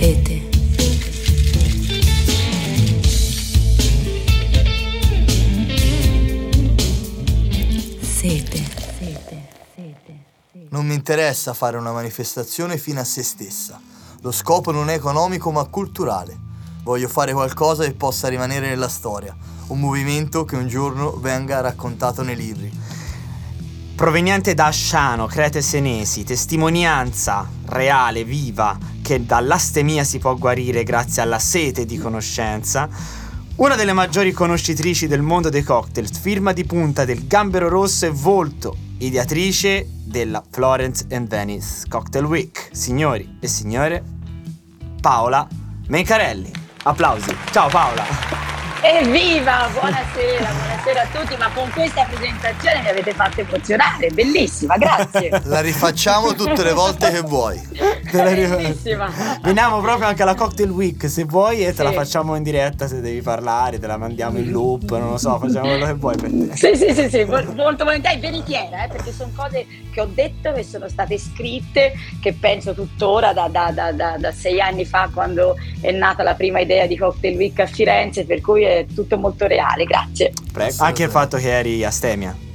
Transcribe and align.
Sete. 0.00 0.48
Sete. 8.00 8.68
Non 10.70 10.86
mi 10.86 10.94
interessa 10.94 11.52
fare 11.52 11.76
una 11.76 11.92
manifestazione 11.92 12.78
fine 12.78 13.00
a 13.00 13.04
se 13.04 13.22
stessa. 13.22 13.78
Lo 14.22 14.32
scopo 14.32 14.70
non 14.72 14.88
è 14.88 14.94
economico 14.94 15.50
ma 15.50 15.66
culturale. 15.66 16.34
Voglio 16.82 17.08
fare 17.08 17.34
qualcosa 17.34 17.84
che 17.84 17.92
possa 17.92 18.28
rimanere 18.28 18.70
nella 18.70 18.88
storia, 18.88 19.36
un 19.66 19.80
movimento 19.80 20.46
che 20.46 20.56
un 20.56 20.66
giorno 20.66 21.10
venga 21.18 21.60
raccontato 21.60 22.22
nei 22.22 22.36
libri. 22.36 22.72
Proveniente 24.00 24.54
da 24.54 24.68
Asciano, 24.68 25.26
Crete 25.26 25.60
Senesi, 25.60 26.24
testimonianza 26.24 27.46
reale, 27.66 28.24
viva, 28.24 28.78
che 29.02 29.26
dall'astemia 29.26 30.04
si 30.04 30.18
può 30.18 30.34
guarire 30.36 30.84
grazie 30.84 31.20
alla 31.20 31.38
sete 31.38 31.84
di 31.84 31.98
conoscenza, 31.98 32.88
una 33.56 33.76
delle 33.76 33.92
maggiori 33.92 34.32
conoscitrici 34.32 35.06
del 35.06 35.20
mondo 35.20 35.50
dei 35.50 35.62
cocktail, 35.62 36.08
firma 36.10 36.54
di 36.54 36.64
punta 36.64 37.04
del 37.04 37.26
Gambero 37.26 37.68
Rosso 37.68 38.06
e 38.06 38.10
volto, 38.10 38.74
ideatrice 38.96 39.86
della 40.02 40.42
Florence 40.48 41.04
and 41.10 41.28
Venice 41.28 41.86
Cocktail 41.86 42.24
Week. 42.24 42.70
Signori 42.72 43.36
e 43.38 43.46
signore, 43.48 44.02
Paola 44.98 45.46
Mencarelli. 45.88 46.50
Applausi. 46.84 47.36
Ciao 47.50 47.68
Paola. 47.68 48.29
Evviva! 48.82 49.68
Buonasera, 49.72 50.48
buonasera 50.52 51.02
a 51.02 51.06
tutti, 51.12 51.36
ma 51.36 51.50
con 51.52 51.70
questa 51.70 52.06
presentazione 52.10 52.80
mi 52.80 52.88
avete 52.88 53.12
fatto 53.12 53.40
emozionare, 53.42 54.08
bellissima, 54.08 54.78
grazie. 54.78 55.28
La 55.44 55.60
rifacciamo 55.60 56.32
tutte 56.34 56.62
le 56.62 56.72
volte 56.72 57.10
che 57.10 57.20
vuoi. 57.20 57.60
La. 58.12 58.22
Bellissima. 58.22 59.12
Veniamo 59.42 59.80
proprio 59.80 60.06
anche 60.08 60.22
alla 60.22 60.34
Cocktail 60.34 60.70
Week 60.70 61.08
se 61.10 61.24
vuoi 61.24 61.64
e 61.66 61.74
te 61.74 61.82
la 61.82 61.90
Sì. 61.90 61.94
facciamo 61.96 62.34
in 62.36 62.42
diretta 62.42 62.88
se 62.88 63.00
devi 63.02 63.20
parlare, 63.20 63.78
te 63.78 63.86
la 63.86 63.98
mandiamo 63.98 64.38
in 64.38 64.50
loop, 64.50 64.90
non 64.92 65.10
lo 65.10 65.18
so, 65.18 65.38
facciamo 65.38 65.66
quello 65.68 65.84
che 65.86 65.94
vuoi 65.94 66.16
per 66.16 66.30
te. 66.30 66.56
Sì, 66.56 66.74
sì, 66.76 66.94
sì, 66.94 67.08
sì, 67.10 67.24
molto 67.24 67.84
volentieri, 67.84 68.18
veritiera, 68.18 68.84
eh, 68.84 68.88
perché 68.88 69.12
sono 69.12 69.30
cose 69.36 69.66
che 69.92 70.00
ho 70.00 70.08
detto, 70.12 70.52
che 70.52 70.62
sono 70.64 70.88
state 70.88 71.18
scritte, 71.18 71.92
che 72.20 72.32
penso 72.32 72.72
tuttora 72.72 73.32
da, 73.34 73.48
da- 73.48 73.70
da- 73.72 73.92
da- 73.92 74.16
da 74.18 74.32
sei 74.32 74.58
anni 74.60 74.84
fa 74.86 75.10
quando 75.12 75.56
è 75.82 75.90
nata 75.90 76.22
la 76.22 76.34
prima 76.34 76.60
idea 76.60 76.86
di 76.86 76.96
Cocktail 76.96 77.36
Week 77.36 77.58
a 77.60 77.66
Firenze, 77.66 78.24
per 78.24 78.40
cui 78.40 78.64
è 78.78 78.86
tutto 78.94 79.18
molto 79.18 79.46
reale, 79.46 79.84
grazie. 79.84 80.32
Prego. 80.52 80.74
Anche 80.78 81.04
il 81.04 81.10
fatto 81.10 81.36
che 81.36 81.50
eri 81.50 81.84
astemia. 81.84 82.48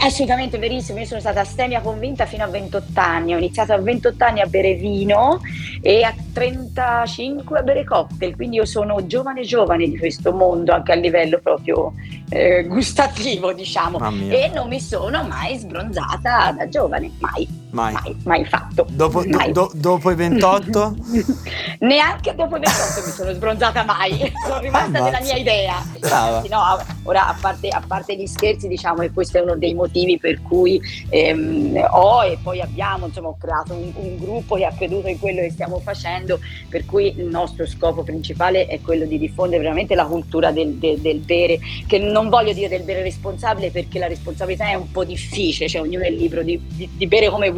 Assolutamente 0.00 0.58
verissimo, 0.58 0.98
io 0.98 1.04
sono 1.04 1.20
stata 1.20 1.40
astemia 1.40 1.80
convinta 1.80 2.26
fino 2.26 2.42
a 2.42 2.48
28 2.48 3.00
anni, 3.00 3.34
ho 3.34 3.38
iniziato 3.38 3.72
a 3.72 3.78
28 3.78 4.24
anni 4.24 4.40
a 4.40 4.46
bere 4.46 4.74
vino 4.74 5.40
e 5.80 6.02
a 6.02 6.12
35 6.32 7.58
a 7.60 7.62
bere 7.62 7.84
cocktail, 7.84 8.34
quindi 8.34 8.56
io 8.56 8.64
sono 8.64 9.06
giovane 9.06 9.42
giovane 9.42 9.88
di 9.88 9.96
questo 9.96 10.32
mondo 10.32 10.72
anche 10.72 10.90
a 10.90 10.96
livello 10.96 11.38
proprio 11.38 11.92
eh, 12.30 12.64
gustativo 12.66 13.52
diciamo 13.52 13.98
e 14.28 14.50
non 14.52 14.66
mi 14.66 14.80
sono 14.80 15.22
mai 15.22 15.56
sbronzata 15.56 16.52
da 16.56 16.68
giovane, 16.68 17.12
mai, 17.20 17.46
Mai. 17.70 17.92
mai, 17.92 18.16
mai 18.24 18.44
fatto. 18.46 18.86
Dopo, 18.90 19.22
do- 19.22 19.36
Mai. 19.36 19.52
do- 19.52 19.70
dopo 19.74 20.10
i 20.10 20.14
28? 20.14 20.96
Neanche 21.80 22.34
dopo 22.34 22.56
i 22.56 22.60
28 22.60 23.06
mi 23.06 23.12
sono 23.12 23.32
sbronzata 23.32 23.84
mai, 23.84 24.32
sono 24.46 24.58
rimasta 24.60 24.86
Ammazza. 24.98 25.04
della 25.04 25.20
mia 25.20 25.34
idea. 25.36 25.82
Sì, 26.42 26.48
no, 26.48 26.60
ora 27.04 27.28
a 27.28 27.36
parte, 27.40 27.68
a 27.68 27.82
parte 27.86 28.16
gli 28.16 28.26
scherzi, 28.26 28.68
diciamo 28.68 29.00
che 29.00 29.10
questo 29.12 29.38
è 29.38 29.40
uno 29.42 29.56
dei 29.56 29.74
motivi 29.74 30.18
per 30.18 30.40
cui 30.42 30.80
ehm, 31.10 31.86
ho 31.90 32.24
e 32.24 32.38
poi 32.42 32.60
abbiamo, 32.60 33.06
insomma, 33.06 33.32
creato 33.38 33.74
un, 33.74 33.92
un 33.94 34.16
gruppo 34.18 34.56
che 34.56 34.64
ha 34.64 34.72
creduto 34.72 35.08
in 35.08 35.18
quello 35.18 35.40
che 35.40 35.50
stiamo 35.50 35.78
facendo, 35.80 36.40
per 36.68 36.84
cui 36.86 37.14
il 37.16 37.26
nostro 37.26 37.66
scopo 37.66 38.02
principale 38.02 38.66
è 38.66 38.80
quello 38.80 39.04
di 39.04 39.18
diffondere 39.18 39.62
veramente 39.62 39.94
la 39.94 40.06
cultura 40.06 40.50
del, 40.50 40.74
del- 40.74 41.00
del 41.00 41.18
bere, 41.18 41.58
che 41.86 41.98
non 41.98 42.28
voglio 42.28 42.52
dire 42.52 42.68
del 42.68 42.82
bere 42.82 43.02
responsabile 43.02 43.70
perché 43.70 43.98
la 43.98 44.06
responsabilità 44.08 44.68
è 44.68 44.74
un 44.74 44.90
po' 44.90 45.04
difficile, 45.04 45.68
cioè 45.68 45.82
ognuno 45.82 46.04
è 46.04 46.10
libero 46.10 46.42
di, 46.42 46.60
di- 46.66 46.88
di 46.96 47.06
bere 47.06 47.28
come 47.28 47.50
vuole. 47.50 47.57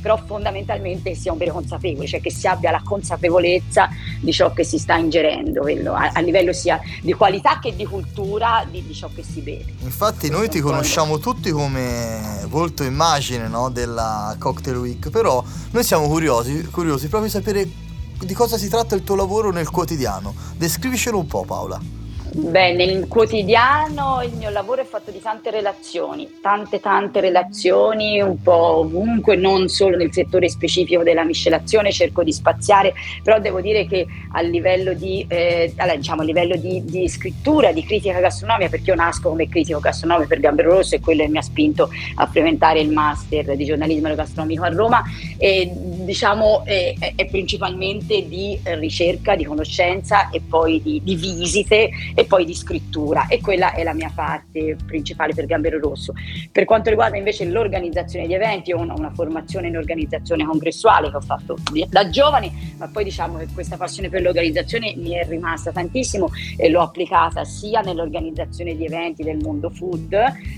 Però 0.00 0.16
fondamentalmente 0.24 1.14
sia 1.16 1.32
un 1.32 1.38
bere 1.38 1.50
consapevole, 1.50 2.06
cioè 2.06 2.20
che 2.20 2.30
si 2.30 2.46
abbia 2.46 2.70
la 2.70 2.80
consapevolezza 2.84 3.88
di 4.20 4.32
ciò 4.32 4.52
che 4.52 4.62
si 4.62 4.78
sta 4.78 4.94
ingerendo, 4.96 5.62
quello, 5.62 5.92
a, 5.92 6.12
a 6.14 6.20
livello 6.20 6.52
sia 6.52 6.80
di 7.02 7.12
qualità 7.14 7.58
che 7.58 7.74
di 7.74 7.84
cultura 7.84 8.64
di, 8.70 8.86
di 8.86 8.94
ciò 8.94 9.10
che 9.12 9.24
si 9.24 9.40
beve. 9.40 9.74
Infatti 9.80 10.30
noi 10.30 10.48
ti 10.48 10.60
conosciamo 10.60 11.18
tutti 11.18 11.50
come 11.50 12.44
volto 12.46 12.84
immagine 12.84 13.48
no, 13.48 13.70
della 13.70 14.36
Cocktail 14.38 14.76
Week, 14.76 15.10
però 15.10 15.42
noi 15.72 15.82
siamo 15.82 16.06
curiosi, 16.06 16.64
curiosi 16.70 17.08
proprio 17.08 17.30
di 17.30 17.36
sapere 17.36 17.68
di 18.20 18.34
cosa 18.34 18.56
si 18.56 18.68
tratta 18.68 18.94
il 18.94 19.02
tuo 19.02 19.16
lavoro 19.16 19.50
nel 19.50 19.68
quotidiano. 19.68 20.32
Descrivicelo 20.56 21.18
un 21.18 21.26
po' 21.26 21.44
Paola. 21.44 21.80
Beh, 22.30 22.74
nel 22.74 23.08
quotidiano 23.08 24.22
il 24.22 24.34
mio 24.34 24.50
lavoro 24.50 24.82
è 24.82 24.84
fatto 24.84 25.10
di 25.10 25.20
tante 25.20 25.50
relazioni, 25.50 26.28
tante 26.42 26.78
tante 26.78 27.20
relazioni, 27.20 28.20
un 28.20 28.42
po' 28.42 28.78
ovunque, 28.78 29.34
non 29.34 29.68
solo 29.68 29.96
nel 29.96 30.12
settore 30.12 30.48
specifico 30.50 31.02
della 31.02 31.24
miscelazione, 31.24 31.90
cerco 31.90 32.22
di 32.22 32.32
spaziare, 32.32 32.92
però 33.22 33.40
devo 33.40 33.62
dire 33.62 33.86
che 33.86 34.06
a 34.32 34.42
livello 34.42 34.92
di, 34.92 35.24
eh, 35.26 35.72
allora, 35.76 35.96
diciamo, 35.96 36.20
a 36.20 36.24
livello 36.24 36.56
di, 36.56 36.84
di 36.84 37.08
scrittura, 37.08 37.72
di 37.72 37.82
critica 37.82 38.20
gastronomica, 38.20 38.68
perché 38.68 38.90
io 38.90 38.96
nasco 38.96 39.30
come 39.30 39.48
critico 39.48 39.80
gastronomico 39.80 40.28
per 40.28 40.40
Gambero 40.40 40.70
Rosso 40.72 40.96
e 40.96 41.00
quello 41.00 41.22
che 41.22 41.30
mi 41.30 41.38
ha 41.38 41.42
spinto 41.42 41.88
a 42.16 42.26
frequentare 42.26 42.80
il 42.80 42.90
master 42.90 43.56
di 43.56 43.64
giornalismo 43.64 44.14
gastronomico 44.14 44.64
a 44.64 44.68
Roma, 44.68 45.02
e, 45.38 45.70
diciamo 45.72 46.62
eh, 46.66 46.94
è, 47.16 47.24
principalmente 47.26 48.28
di 48.28 48.58
ricerca, 48.62 49.34
di 49.34 49.44
conoscenza 49.44 50.28
e 50.30 50.42
poi 50.46 50.82
di, 50.82 51.00
di 51.02 51.14
visite 51.14 51.90
e 52.18 52.24
poi 52.24 52.44
di 52.44 52.52
scrittura 52.52 53.28
e 53.28 53.40
quella 53.40 53.72
è 53.74 53.84
la 53.84 53.94
mia 53.94 54.10
parte 54.12 54.76
principale 54.84 55.34
per 55.34 55.46
Gambero 55.46 55.78
Rosso. 55.78 56.14
Per 56.50 56.64
quanto 56.64 56.90
riguarda 56.90 57.16
invece 57.16 57.44
l'organizzazione 57.44 58.26
di 58.26 58.34
eventi, 58.34 58.72
ho 58.72 58.80
una, 58.80 58.94
una 58.94 59.12
formazione 59.14 59.68
in 59.68 59.76
organizzazione 59.76 60.44
congressuale 60.44 61.10
che 61.10 61.16
ho 61.16 61.20
fatto 61.20 61.56
da 61.88 62.08
giovane, 62.08 62.50
ma 62.76 62.88
poi 62.88 63.04
diciamo 63.04 63.38
che 63.38 63.46
questa 63.54 63.76
passione 63.76 64.08
per 64.08 64.22
l'organizzazione 64.22 64.94
mi 64.96 65.12
è 65.12 65.24
rimasta 65.28 65.70
tantissimo 65.70 66.28
e 66.56 66.68
l'ho 66.68 66.80
applicata 66.80 67.44
sia 67.44 67.82
nell'organizzazione 67.82 68.74
di 68.74 68.84
eventi 68.84 69.22
del 69.22 69.36
mondo 69.36 69.70
food 69.70 70.08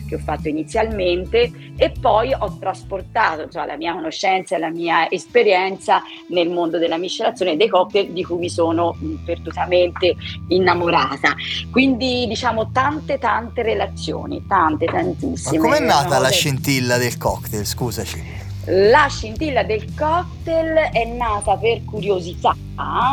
che 0.08 0.14
ho 0.14 0.18
fatto 0.18 0.48
inizialmente 0.48 1.52
e 1.76 1.92
poi 2.00 2.32
ho 2.32 2.56
trasportato 2.58 3.42
insomma, 3.42 3.66
la 3.66 3.76
mia 3.76 3.92
conoscenza 3.92 4.56
e 4.56 4.58
la 4.58 4.70
mia 4.70 5.10
esperienza 5.10 6.02
nel 6.28 6.48
mondo 6.48 6.78
della 6.78 6.96
miscelazione 6.96 7.56
dei 7.56 7.68
cocktail 7.68 8.12
di 8.12 8.24
cui 8.24 8.38
mi 8.38 8.48
sono 8.48 8.96
perdutamente 9.24 10.16
innamorata. 10.48 11.34
Quindi 11.70 12.26
diciamo 12.28 12.70
tante 12.70 13.18
tante 13.18 13.62
relazioni, 13.62 14.44
tante 14.46 14.86
Ma 14.86 14.92
tantissime. 14.92 15.58
com'è 15.58 15.80
nata 15.80 16.08
Sono 16.08 16.20
la 16.20 16.28
de- 16.28 16.34
scintilla 16.34 16.96
del 16.98 17.16
cocktail? 17.16 17.64
Scusaci. 17.66 18.48
La 18.66 19.06
scintilla 19.08 19.62
del 19.62 19.94
cocktail 19.94 20.90
è 20.92 21.04
nata 21.04 21.56
per 21.56 21.82
curiosità. 21.84 22.54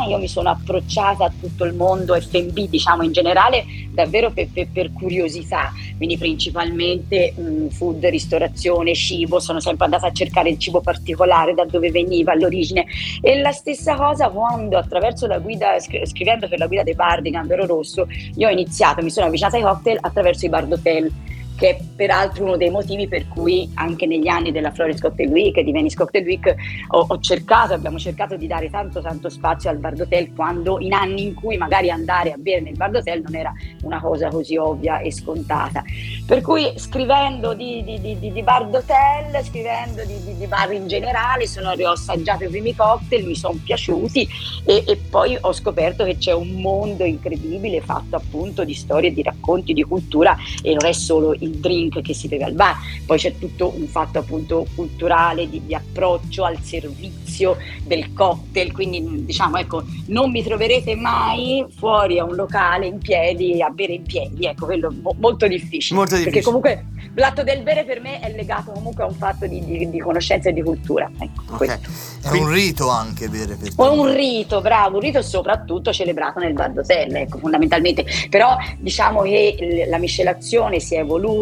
Io 0.07 0.17
mi 0.17 0.27
sono 0.27 0.49
approcciata 0.49 1.25
a 1.25 1.31
tutto 1.37 1.65
il 1.65 1.73
mondo 1.73 2.19
FB, 2.19 2.67
diciamo 2.67 3.03
in 3.03 3.11
generale, 3.11 3.65
davvero 3.91 4.31
per, 4.31 4.47
per- 4.53 4.69
per 4.71 4.93
curiosità. 4.93 5.71
Quindi 5.95 6.17
principalmente 6.17 7.33
mh, 7.35 7.69
food, 7.69 8.05
ristorazione, 8.05 8.93
cibo. 8.93 9.39
Sono 9.39 9.59
sempre 9.59 9.85
andata 9.85 10.07
a 10.07 10.11
cercare 10.11 10.49
il 10.49 10.59
cibo 10.59 10.81
particolare, 10.81 11.53
da 11.53 11.65
dove 11.65 11.91
veniva, 11.91 12.35
l'origine. 12.35 12.85
E 13.21 13.39
la 13.39 13.51
stessa 13.51 13.95
cosa 13.95 14.29
quando 14.29 14.77
attraverso 14.77 15.27
la 15.27 15.39
guida, 15.39 15.79
scri- 15.79 16.05
scrivendo 16.05 16.47
per 16.47 16.59
la 16.59 16.67
guida 16.67 16.83
dei 16.83 16.95
bar 16.95 17.21
di 17.21 17.29
Gambero 17.29 17.65
Rosso, 17.65 18.07
io 18.35 18.47
ho 18.47 18.51
iniziato, 18.51 19.01
mi 19.01 19.09
sono 19.09 19.25
avvicinata 19.27 19.57
ai 19.57 19.63
cocktail 19.63 19.97
attraverso 20.01 20.45
i 20.45 20.49
bar 20.49 20.65
d'hotel 20.65 21.11
che 21.57 21.69
è 21.69 21.77
peraltro 21.95 22.43
uno 22.43 22.55
dei 22.55 22.69
motivi 22.69 23.07
per 23.07 23.27
cui 23.27 23.69
anche 23.73 24.05
negli 24.05 24.27
anni 24.27 24.51
della 24.51 24.71
Flores 24.71 25.01
Cocktail 25.01 25.29
Week 25.29 25.57
e 25.57 25.63
di 25.63 25.71
Venice 25.71 25.95
Cocktail 25.97 26.25
Week 26.25 26.55
ho, 26.89 27.05
ho 27.07 27.19
cercato, 27.19 27.73
abbiamo 27.73 27.97
cercato 27.97 28.37
di 28.37 28.45
dare 28.45 28.69
tanto 28.69 29.01
tanto 29.01 29.27
spazio 29.29 29.69
al 29.71 29.77
bar 29.77 29.95
d'hotel 29.95 30.33
quando 30.35 30.79
in 30.79 30.93
anni 30.93 31.23
in 31.23 31.33
cui 31.33 31.57
magari 31.57 31.89
andare 31.89 32.31
a 32.31 32.37
bere 32.37 32.61
nel 32.61 32.75
bar 32.75 32.91
d'hotel 32.91 33.21
non 33.23 33.35
era 33.35 33.51
una 33.81 33.99
cosa 33.99 34.29
così 34.29 34.55
ovvia 34.55 34.99
e 34.99 35.11
scontata. 35.11 35.83
Per 36.25 36.41
cui 36.41 36.71
scrivendo 36.75 37.53
di, 37.53 37.83
di- 37.83 37.99
di- 37.99 38.31
di- 38.31 38.43
bar 38.43 38.67
d'hotel, 38.67 39.43
scrivendo 39.43 40.03
di 40.05 40.45
bar 40.45 40.71
in 40.73 40.87
generale, 40.87 41.47
sono, 41.47 41.71
ho 41.71 41.91
assaggiato 41.91 42.43
i 42.43 42.49
primi 42.49 42.75
cocktail, 42.75 43.25
mi 43.25 43.35
sono 43.35 43.59
piaciuti 43.63 44.27
e, 44.63 44.83
e 44.85 44.97
poi 45.09 45.37
ho 45.39 45.51
scoperto 45.53 46.03
che 46.03 46.17
c'è 46.17 46.33
un 46.33 46.61
mondo 46.61 47.03
incredibile 47.03 47.81
fatto 47.81 48.15
appunto 48.15 48.63
di 48.63 48.73
storie, 48.73 49.11
di 49.11 49.23
racconti, 49.23 49.73
di 49.73 49.83
cultura 49.83 50.35
e 50.61 50.73
non 50.73 50.85
è 50.85 50.91
solo 50.91 51.33
il 51.33 51.46
il 51.47 51.57
drink 51.57 52.01
che 52.01 52.13
si 52.13 52.27
beve 52.27 52.43
al 52.45 52.53
bar, 52.53 52.75
poi 53.05 53.17
c'è 53.17 53.37
tutto 53.37 53.73
un 53.75 53.87
fatto 53.87 54.19
appunto 54.19 54.65
culturale 54.75 55.49
di, 55.49 55.61
di 55.65 55.73
approccio 55.73 56.43
al 56.43 56.57
servizio 56.61 57.57
del 57.83 58.13
cocktail, 58.13 58.71
quindi 58.71 59.25
diciamo 59.25 59.57
ecco 59.57 59.83
non 60.07 60.31
mi 60.31 60.43
troverete 60.43 60.95
mai 60.95 61.65
fuori 61.77 62.19
a 62.19 62.23
un 62.23 62.35
locale 62.35 62.85
in 62.87 62.97
piedi 62.99 63.61
a 63.61 63.69
bere 63.69 63.93
in 63.93 64.03
piedi, 64.03 64.45
ecco 64.45 64.65
quello 64.65 64.93
mo- 65.01 65.15
molto 65.19 65.47
difficile, 65.47 65.97
Molto 65.97 66.15
difficile. 66.15 66.41
perché 66.41 66.41
comunque 66.45 66.85
l'atto 67.15 67.43
del 67.43 67.61
bere 67.63 67.83
per 67.85 67.99
me 68.01 68.19
è 68.19 68.31
legato 68.33 68.71
comunque 68.71 69.03
a 69.03 69.07
un 69.07 69.13
fatto 69.15 69.47
di, 69.47 69.63
di- 69.63 69.89
di 69.89 69.99
conoscenza 69.99 70.49
e 70.49 70.53
di 70.53 70.61
cultura, 70.61 71.09
ecco, 71.19 71.43
Ok. 71.51 71.57
questo. 71.57 71.89
È 72.27 72.31
un 72.31 72.51
rito 72.51 72.89
anche 72.89 73.29
bere 73.29 73.55
per 73.55 73.73
te. 73.73 73.81
un 73.81 74.13
rito, 74.13 74.59
bravo, 74.61 74.95
un 74.97 75.01
rito 75.03 75.21
soprattutto 75.21 75.93
celebrato 75.93 76.39
nel 76.39 76.53
bar 76.53 76.71
d'hotel, 76.73 77.15
ecco, 77.15 77.37
fondamentalmente. 77.37 78.05
Però 78.29 78.57
diciamo 78.77 79.21
che 79.21 79.85
la 79.89 79.97
miscelazione 79.97 80.79
si 80.79 80.95
è 80.95 80.99
evoluta 80.99 81.36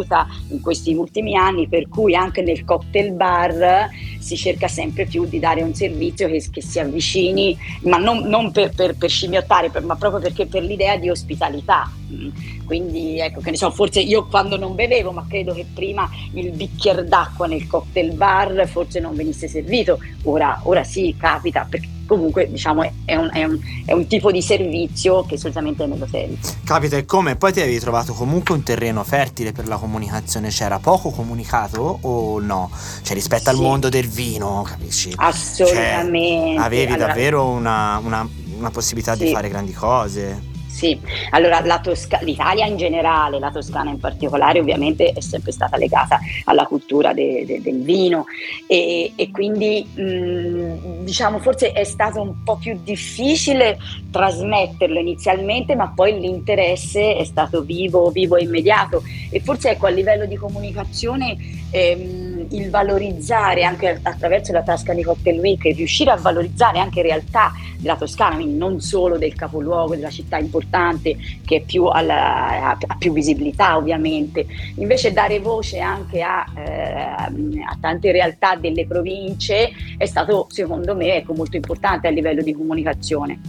in 0.50 0.62
questi 0.62 0.94
ultimi 0.94 1.36
anni, 1.36 1.68
per 1.68 1.88
cui 1.88 2.16
anche 2.16 2.42
nel 2.42 2.64
cocktail 2.64 3.12
bar 3.12 3.90
si 4.20 4.36
cerca 4.36 4.68
sempre 4.68 5.06
più 5.06 5.26
di 5.26 5.40
dare 5.40 5.62
un 5.62 5.74
servizio 5.74 6.28
che, 6.28 6.44
che 6.52 6.62
si 6.62 6.80
avvicini, 6.80 7.58
ma 7.82 7.98
non, 7.98 8.24
non 8.28 8.52
per, 8.52 8.72
per- 8.76 8.98
per 8.98 9.10
scimmiottare, 9.10 9.70
per- 9.70 9.84
ma 9.84 9.96
proprio 9.96 10.20
perché 10.20 10.46
per 10.48 10.64
l'idea 10.64 10.98
di 10.98 11.10
ospitalità. 11.10 11.92
Mm. 12.12 12.30
Quindi 12.66 13.20
ecco, 13.20 13.42
che 13.42 13.52
ne 13.52 13.58
so, 13.58 13.70
forse 13.70 14.00
io 14.02 14.26
quando 14.26 14.58
non 14.58 14.74
bevevo, 14.76 15.12
ma 15.12 15.26
credo 15.30 15.54
che 15.54 15.66
prima 15.72 16.10
il 16.34 16.52
bicchiere 16.52 17.04
d'acqua 17.06 17.46
nel 17.46 17.68
cocktail 17.68 18.14
bar 18.14 18.68
forse 18.68 19.00
non 19.00 19.16
venisse 19.16 19.48
servito, 19.48 20.00
ora, 20.24 20.60
ora 20.64 20.84
sì, 20.84 21.16
capita, 21.18 21.68
perché 21.70 21.95
comunque 22.08 22.50
diciamo 22.50 22.84
è- 23.06 23.16
un, 23.16 23.30
è 23.32 23.44
un- 23.44 23.60
è 23.86 23.92
un 23.94 24.08
tipo 24.08 24.32
di 24.32 24.42
servizio 24.42 25.24
che 25.26 25.38
solitamente 25.38 25.84
è 25.84 25.88
nell'hotel. 25.88 26.38
Capita 26.64 26.98
e 26.98 27.06
come? 27.06 27.36
Poi 27.36 27.52
ti 27.54 27.62
avevi 27.62 27.80
trovato 27.80 28.14
comunque 28.14 28.54
un 28.56 28.64
terreno 28.64 29.04
fertile 29.04 29.52
per 29.52 29.68
la 29.68 29.78
comunicazione, 29.78 30.50
c'era 30.50 30.80
poco 30.80 31.10
comunicato 31.12 32.00
o 32.02 32.40
no? 32.40 32.70
Cioè 33.02 33.14
rispetto 33.14 33.50
al 33.50 33.56
Sì. 33.56 33.62
mondo 33.62 33.90
del 33.90 34.08
vino, 34.08 34.64
capisci? 34.68 35.12
Assolutamente. 35.16 36.56
Cioè, 36.56 36.64
avevi 36.64 36.94
Allora, 36.94 37.08
davvero 37.08 37.46
una, 37.48 38.00
una- 38.04 38.28
una 38.58 38.70
possibilità 38.72 39.16
di 39.16 39.28
Sì. 39.28 39.34
fare 39.34 39.50
grandi 39.50 39.74
cose. 39.74 40.54
Sì, 40.76 41.00
allora 41.30 41.62
Tosca- 41.80 42.20
l'Italia 42.22 42.66
in 42.66 42.76
generale, 42.76 43.40
la 43.40 43.50
Toscana 43.50 43.92
in 43.92 44.00
particolare, 44.02 44.60
ovviamente 44.60 45.14
è 45.14 45.22
sempre 45.22 45.54
stata 45.54 45.78
legata 45.78 46.20
alla 46.44 46.66
cultura 46.66 47.14
de- 47.14 47.46
de- 47.46 47.62
del 47.62 47.82
vino. 47.82 48.26
E, 48.68 49.14
e 49.16 49.32
quindi 49.32 49.86
mh, 49.86 51.04
diciamo 51.06 51.40
forse 51.40 51.72
è 51.72 51.86
stato 51.86 52.22
un 52.22 52.44
po' 52.44 52.58
più 52.58 52.78
difficile 52.84 53.78
trasmetterlo 54.12 55.00
inizialmente, 55.00 55.76
ma 55.78 55.94
poi 55.96 56.20
l'interesse 56.20 57.16
è 57.16 57.24
stato 57.24 57.62
vivo, 57.62 58.10
vivo 58.10 58.36
e 58.36 58.44
immediato. 58.44 59.02
E 59.30 59.40
forse 59.40 59.70
ecco 59.70 59.86
a 59.86 59.92
livello 59.92 60.26
di 60.26 60.36
comunicazione 60.36 61.38
ehm, 61.72 62.25
il 62.52 62.70
valorizzare 62.70 63.64
anche 63.64 64.00
attraverso 64.02 64.52
la 64.52 64.64
Tuscany 64.64 65.02
Cocktail 65.02 65.40
Week, 65.40 65.62
riuscire 65.64 66.12
a 66.12 66.16
valorizzare 66.16 66.80
anche 66.80 67.02
realtà 67.02 67.52
della 67.78 67.96
Toscana, 67.96 68.36
quindi 68.36 68.58
non 68.58 68.80
solo 68.80 69.18
del 69.18 69.36
capoluogo, 69.36 69.96
della 69.96 70.10
città 70.10 70.38
importante 70.38 71.16
che 71.46 71.64
più 71.66 71.86
alla- 71.86 72.78
ha 72.78 72.96
più 72.98 73.14
visibilità 73.14 73.78
ovviamente, 73.78 74.46
invece 74.76 75.14
dare 75.14 75.40
voce 75.40 75.80
anche 75.80 76.22
a, 76.22 76.46
eh, 76.56 77.62
a 77.62 77.78
tante 77.80 78.12
realtà 78.12 78.56
delle 78.56 78.86
province 78.86 79.72
è 79.98 80.06
stato 80.06 80.48
secondo 80.50 80.96
me 80.96 81.16
ecco, 81.16 81.34
molto 81.34 81.56
importante 81.56 82.08
a 82.08 82.12
livello 82.12 82.42
di 82.42 82.54
comunicazione. 82.54 83.40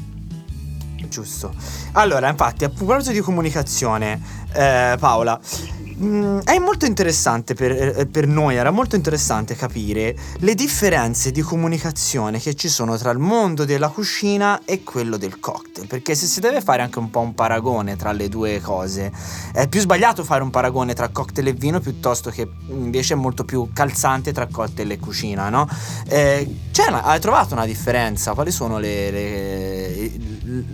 Giusto. 1.09 1.55
Allora, 1.93 2.29
infatti, 2.29 2.65
a 2.65 2.69
proposito 2.69 3.13
di 3.13 3.21
comunicazione, 3.21 4.21
eh, 4.53 4.97
Paola, 4.99 5.39
mh, 5.97 6.41
è 6.45 6.59
molto 6.59 6.85
interessante 6.87 7.55
per, 7.55 7.73
eh, 7.73 8.07
per 8.07 8.27
noi, 8.27 8.57
era 8.57 8.71
molto 8.71 8.97
interessante 8.97 9.55
capire 9.55 10.17
le 10.39 10.55
differenze 10.55 11.31
di 11.31 11.41
comunicazione 11.41 12.39
che 12.41 12.55
ci 12.55 12.69
sono 12.69 12.97
tra 12.97 13.11
il 13.11 13.19
mondo 13.19 13.65
della 13.65 13.89
cucina 13.89 14.61
e 14.65 14.83
quello 14.83 15.17
del 15.17 15.39
cocktail, 15.41 15.87
perché 15.87 16.15
se 16.15 16.27
si 16.27 16.41
deve 16.41 16.61
fare 16.61 16.83
anche 16.83 16.99
un 16.99 17.11
po' 17.11 17.21
un 17.21 17.35
paragone 17.35 17.97
tra 17.97 18.13
le 18.13 18.29
due 18.29 18.61
cose, 18.61 19.11
è 19.53 19.69
più 19.69 19.81
sbagliato 19.81 20.25
fare 20.25 20.43
un 20.43 20.51
paragone 20.51 20.95
tra 20.95 21.09
cocktail 21.09 21.49
e 21.49 21.53
vino 21.53 21.81
piuttosto 21.81 22.31
che 22.31 22.49
invece 22.69 23.15
è 23.15 23.17
molto 23.17 23.45
più 23.45 23.71
calzante 23.73 24.33
tra 24.33 24.47
cocktail 24.47 24.91
e 24.91 24.99
cucina, 24.99 25.49
no? 25.49 25.69
Eh, 26.09 26.57
c'è 26.73 26.89
una- 26.89 27.05
hai 27.05 27.21
trovato 27.21 27.55
una 27.55 27.67
differenza? 27.67 28.35
Quali 28.35 28.51
sono 28.51 28.79
le, 28.79 29.11
le- 29.11 30.11
le 30.45 30.65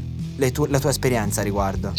tue- 0.51 0.69
la 0.69 0.81
tua 0.81 0.91
esperienza 0.91 1.41
a 1.41 1.45
riguardo? 1.45 1.93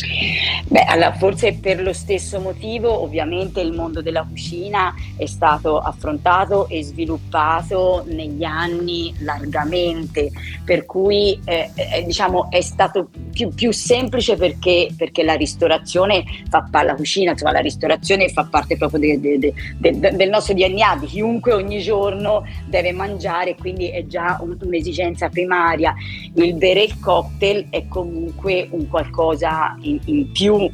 Beh, 0.65 0.83
allora, 0.83 1.13
forse 1.13 1.53
per 1.53 1.81
lo 1.81 1.93
stesso 1.93 2.39
motivo, 2.39 3.01
ovviamente 3.01 3.61
il 3.61 3.73
mondo 3.73 4.01
della 4.01 4.25
cucina 4.27 4.93
è 5.17 5.25
stato 5.25 5.77
affrontato 5.79 6.67
e 6.67 6.83
sviluppato 6.83 8.03
negli 8.07 8.43
anni 8.43 9.13
largamente, 9.19 10.31
per 10.65 10.85
cui 10.85 11.39
eh, 11.45 11.69
eh, 11.75 12.03
diciamo 12.05 12.49
è 12.49 12.61
stato 12.61 13.09
più, 13.31 13.49
più 13.49 13.71
semplice 13.71 14.35
perché, 14.35 14.89
perché 14.97 15.23
la 15.23 15.35
ristorazione 15.35 16.23
fa 16.49 16.67
parte, 16.69 16.87
la 16.87 16.95
cucina, 16.95 17.31
insomma 17.31 17.51
la 17.51 17.59
ristorazione 17.59 18.29
fa 18.29 18.45
parte 18.49 18.77
proprio 18.77 18.99
de- 18.99 19.19
de- 19.19 19.53
de- 19.77 20.15
del 20.15 20.29
nostro 20.29 20.53
DNA, 20.53 20.97
di 20.99 21.05
chiunque 21.07 21.53
ogni 21.53 21.81
giorno 21.81 22.45
deve 22.67 22.91
mangiare, 22.93 23.55
quindi 23.55 23.89
è 23.89 24.05
già 24.07 24.39
un- 24.41 24.57
un'esigenza 24.59 25.29
primaria. 25.29 25.93
Il 26.35 26.55
bere 26.55 26.83
il 26.83 26.99
cocktail 26.99 27.67
è 27.69 27.87
comunque 27.87 28.32
un 28.41 28.87
qualcosa 28.89 29.75
in, 29.81 29.99
in 30.05 30.31
più 30.31 30.69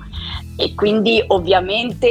e 0.56 0.73
quindi 0.75 1.23
ovviamente 1.27 2.07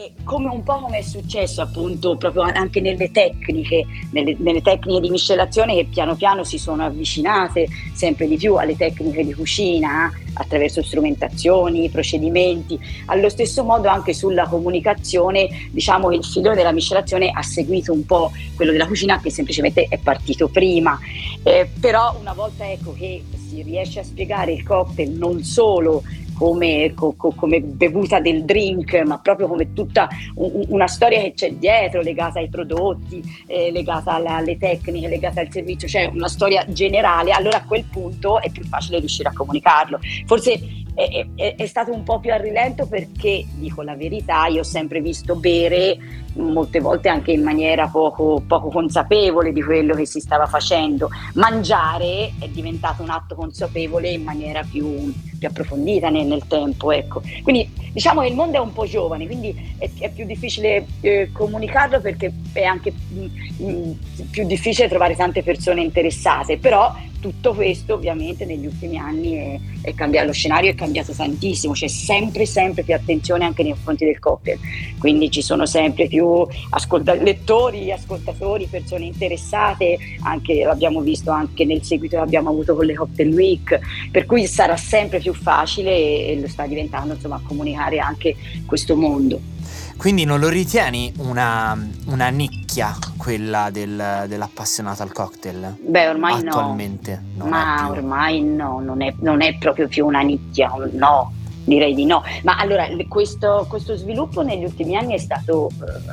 eh, 0.00 0.12
come 0.24 0.48
un 0.48 0.62
po' 0.62 0.78
come 0.80 0.98
è 0.98 1.02
successo 1.02 1.60
appunto 1.60 2.16
proprio 2.16 2.42
anche 2.42 2.80
nelle 2.80 3.10
tecniche, 3.10 3.84
nelle, 4.12 4.34
nelle 4.38 4.62
tecniche 4.62 5.00
di 5.00 5.10
miscelazione 5.10 5.74
che 5.74 5.84
piano 5.84 6.14
piano 6.14 6.44
si 6.44 6.58
sono 6.58 6.84
avvicinate 6.84 7.66
sempre 7.92 8.26
di 8.26 8.36
più 8.36 8.54
alle 8.54 8.76
tecniche 8.76 9.24
di 9.24 9.34
cucina 9.34 10.10
attraverso 10.34 10.82
strumentazioni, 10.82 11.90
procedimenti. 11.90 12.78
Allo 13.06 13.28
stesso 13.28 13.64
modo 13.64 13.88
anche 13.88 14.14
sulla 14.14 14.46
comunicazione, 14.46 15.68
diciamo 15.70 16.08
che 16.08 16.16
il 16.16 16.24
filone 16.24 16.54
della 16.54 16.72
miscelazione 16.72 17.30
ha 17.30 17.42
seguito 17.42 17.92
un 17.92 18.06
po' 18.06 18.30
quello 18.54 18.72
della 18.72 18.86
cucina 18.86 19.20
che 19.20 19.30
semplicemente 19.30 19.86
è 19.88 19.98
partito 19.98 20.48
prima. 20.48 20.98
Eh, 21.42 21.68
però 21.78 22.16
una 22.18 22.32
volta 22.32 22.70
ecco 22.70 22.94
che 22.94 23.22
si 23.50 23.62
riesce 23.62 24.00
a 24.00 24.04
spiegare 24.04 24.52
il 24.52 24.62
cocktail 24.62 25.10
non 25.10 25.42
solo 25.42 26.02
come, 26.34 26.92
co- 26.94 27.14
co- 27.16 27.34
come 27.34 27.60
bevuta 27.60 28.18
del 28.18 28.44
drink, 28.44 28.94
ma 29.04 29.18
proprio 29.18 29.46
come 29.46 29.74
tutta 29.74 30.08
un- 30.36 30.64
una 30.68 30.86
storia 30.86 31.20
che 31.20 31.32
c'è 31.34 31.52
dietro, 31.52 32.00
legata 32.00 32.38
ai 32.38 32.48
prodotti, 32.48 33.22
eh, 33.46 33.70
legata 33.70 34.14
alla- 34.14 34.36
alle 34.36 34.56
tecniche, 34.56 35.06
legata 35.08 35.40
al 35.40 35.50
servizio, 35.50 35.86
cioè 35.86 36.06
una 36.06 36.28
storia 36.28 36.64
generale, 36.68 37.32
allora 37.32 37.58
a 37.58 37.64
quel 37.64 37.84
punto 37.84 38.40
è 38.40 38.48
più 38.50 38.64
facile 38.64 39.00
riuscire 39.00 39.28
a 39.28 39.32
comunicarlo. 39.34 39.98
Forse 40.24 40.58
è, 40.94 41.26
è- 41.34 41.54
è 41.56 41.66
stato 41.66 41.92
un 41.92 42.04
po' 42.04 42.20
più 42.20 42.32
a 42.32 42.36
rilento 42.36 42.86
perché, 42.86 43.44
dico 43.56 43.82
la 43.82 43.94
verità, 43.94 44.46
io 44.46 44.60
ho 44.60 44.64
sempre 44.64 45.00
visto 45.02 45.34
bere 45.36 45.96
molte 46.34 46.80
volte 46.80 47.08
anche 47.08 47.32
in 47.32 47.42
maniera 47.42 47.88
poco, 47.88 48.42
poco 48.46 48.68
consapevole 48.68 49.52
di 49.52 49.62
quello 49.62 49.94
che 49.94 50.06
si 50.06 50.20
stava 50.20 50.46
facendo. 50.46 51.08
Mangiare 51.34 52.32
è 52.38 52.48
diventato 52.48 53.02
un 53.02 53.10
atto 53.10 53.34
consapevole 53.34 54.10
in 54.10 54.22
maniera 54.22 54.62
più, 54.62 55.12
più 55.38 55.48
approfondita 55.48 56.08
nel, 56.08 56.26
nel 56.26 56.46
tempo. 56.46 56.92
Ecco. 56.92 57.22
Quindi 57.42 57.68
diciamo 57.92 58.20
che 58.20 58.28
il 58.28 58.34
mondo 58.34 58.56
è 58.56 58.60
un 58.60 58.72
po' 58.72 58.86
giovane, 58.86 59.26
quindi 59.26 59.74
è, 59.78 59.90
è 59.98 60.10
più 60.10 60.24
difficile 60.24 60.86
eh, 61.00 61.30
comunicarlo 61.32 62.00
perché 62.00 62.32
è 62.52 62.62
anche 62.62 62.92
mm, 62.92 63.26
mm, 63.62 63.90
più 64.30 64.46
difficile 64.46 64.88
trovare 64.88 65.16
tante 65.16 65.42
persone 65.42 65.82
interessate, 65.82 66.58
però 66.58 66.94
tutto 67.20 67.54
questo 67.54 67.94
ovviamente 67.94 68.44
negli 68.44 68.66
ultimi 68.66 68.96
anni 68.96 69.34
è, 69.34 69.60
è 69.82 69.94
cambiato, 69.94 70.28
lo 70.28 70.32
scenario 70.32 70.70
è 70.70 70.74
cambiato 70.74 71.12
tantissimo, 71.12 71.72
c'è 71.74 71.86
sempre 71.86 72.46
sempre 72.46 72.82
più 72.82 72.94
attenzione 72.94 73.44
anche 73.44 73.62
nei 73.62 73.72
confronti 73.72 74.04
del 74.04 74.18
cocktail, 74.18 74.58
quindi 74.98 75.30
ci 75.30 75.42
sono 75.42 75.66
sempre 75.66 76.08
più 76.08 76.46
ascolta- 76.70 77.14
lettori, 77.14 77.92
ascoltatori, 77.92 78.66
persone 78.66 79.04
interessate, 79.04 79.98
anche 80.22 80.64
l'abbiamo 80.64 81.00
visto 81.00 81.30
anche 81.30 81.64
nel 81.64 81.82
seguito 81.82 82.16
che 82.16 82.22
abbiamo 82.22 82.50
avuto 82.50 82.74
con 82.74 82.86
le 82.86 82.94
Cocktail 82.94 83.32
Week, 83.32 83.78
per 84.10 84.26
cui 84.26 84.46
sarà 84.46 84.76
sempre 84.76 85.18
più 85.20 85.34
facile 85.34 85.90
e, 85.90 86.30
e 86.30 86.40
lo 86.40 86.48
sta 86.48 86.66
diventando 86.66 87.14
insomma 87.14 87.40
comunicare 87.46 87.98
anche 87.98 88.34
questo 88.66 88.96
mondo. 88.96 89.58
Quindi 90.00 90.24
non 90.24 90.40
lo 90.40 90.48
ritieni 90.48 91.12
una, 91.18 91.78
una 92.06 92.28
nicchia 92.30 92.96
quella 93.18 93.68
del- 93.70 94.24
dell'appassionato 94.28 95.02
al 95.02 95.12
cocktail? 95.12 95.76
Beh, 95.78 96.08
ormai 96.08 96.42
no. 96.42 96.48
Attualmente 96.48 97.22
non 97.36 97.50
Ma 97.50 97.86
ormai 97.90 98.40
no, 98.42 98.80
non 98.80 99.02
è, 99.02 99.12
non 99.18 99.42
è 99.42 99.58
proprio 99.58 99.88
più 99.88 100.06
una 100.06 100.20
nicchia, 100.22 100.72
no, 100.92 101.34
direi 101.64 101.94
di 101.94 102.06
no. 102.06 102.22
Ma 102.44 102.56
allora 102.56 102.88
questo, 103.08 103.66
questo 103.68 103.94
sviluppo 103.94 104.40
negli 104.40 104.64
ultimi 104.64 104.96
anni 104.96 105.12
è 105.12 105.18
stato 105.18 105.68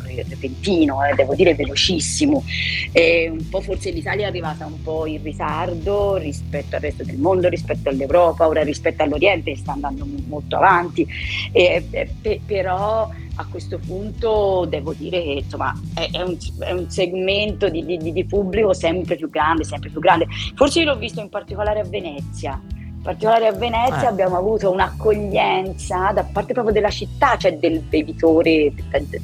eh, 0.06 0.25
repentino, 0.27 1.06
eh, 1.06 1.15
devo 1.15 1.34
dire 1.34 1.56
velocissimo. 1.56 2.44
E 2.91 3.29
un 3.32 3.48
po' 3.48 3.62
forse 3.62 3.91
l'Italia 3.91 4.25
è 4.25 4.27
arrivata 4.27 4.65
un 4.65 4.82
po' 4.84 5.06
in 5.06 5.24
ritardo 5.24 6.17
rispetto 6.17 6.75
al 6.75 6.82
resto 6.82 7.06
del 7.06 7.20
mondo, 7.20 7.48
rispetto 7.48 7.88
all'Europa, 7.88 8.48
ora 8.50 8.63
rispetto 8.63 9.03
all'Oriente 9.03 9.56
sta 9.56 9.72
andando 9.72 10.06
mo- 10.06 10.20
molto 10.27 10.58
avanti. 10.58 11.08
Eh, 11.53 12.10
pe- 12.22 12.41
però 12.46 13.10
a 13.38 13.46
questo 13.50 13.79
punto 13.79 14.65
devo 14.67 14.94
dire 14.94 15.22
che 15.22 15.32
insomma, 15.44 15.74
è, 15.94 16.10
è, 16.12 16.22
un, 16.22 16.38
è 16.60 16.72
un, 16.72 16.89
segmento 16.89 17.70
di, 17.70 17.86
di, 17.86 18.12
di, 18.12 18.25
pubblico 18.25 18.74
sempre 18.74 19.15
più 19.15 19.29
grande, 19.29 19.63
sempre 19.63 19.89
più 19.89 20.00
grande. 20.00 20.27
Forse 20.56 20.79
io 20.79 20.86
l'ho 20.86 20.98
visto 20.98 21.20
in 21.20 21.29
particolare 21.29 21.79
a 21.79 21.84
Venezia. 21.84 22.60
In 22.70 23.03
particolare 23.03 23.48
a 23.48 23.51
Venezia 23.53 24.03
eh. 24.03 24.08
abbiamo 24.08 24.38
avuto 24.38 24.72
un'accoglienza 24.72 26.12
da 26.13 26.24
parte 26.24 26.53
proprio 26.53 26.74
della 26.74 26.89
città, 26.89 27.38
cioè 27.38 27.53
del 27.53 27.79
bevitore, 27.79 28.74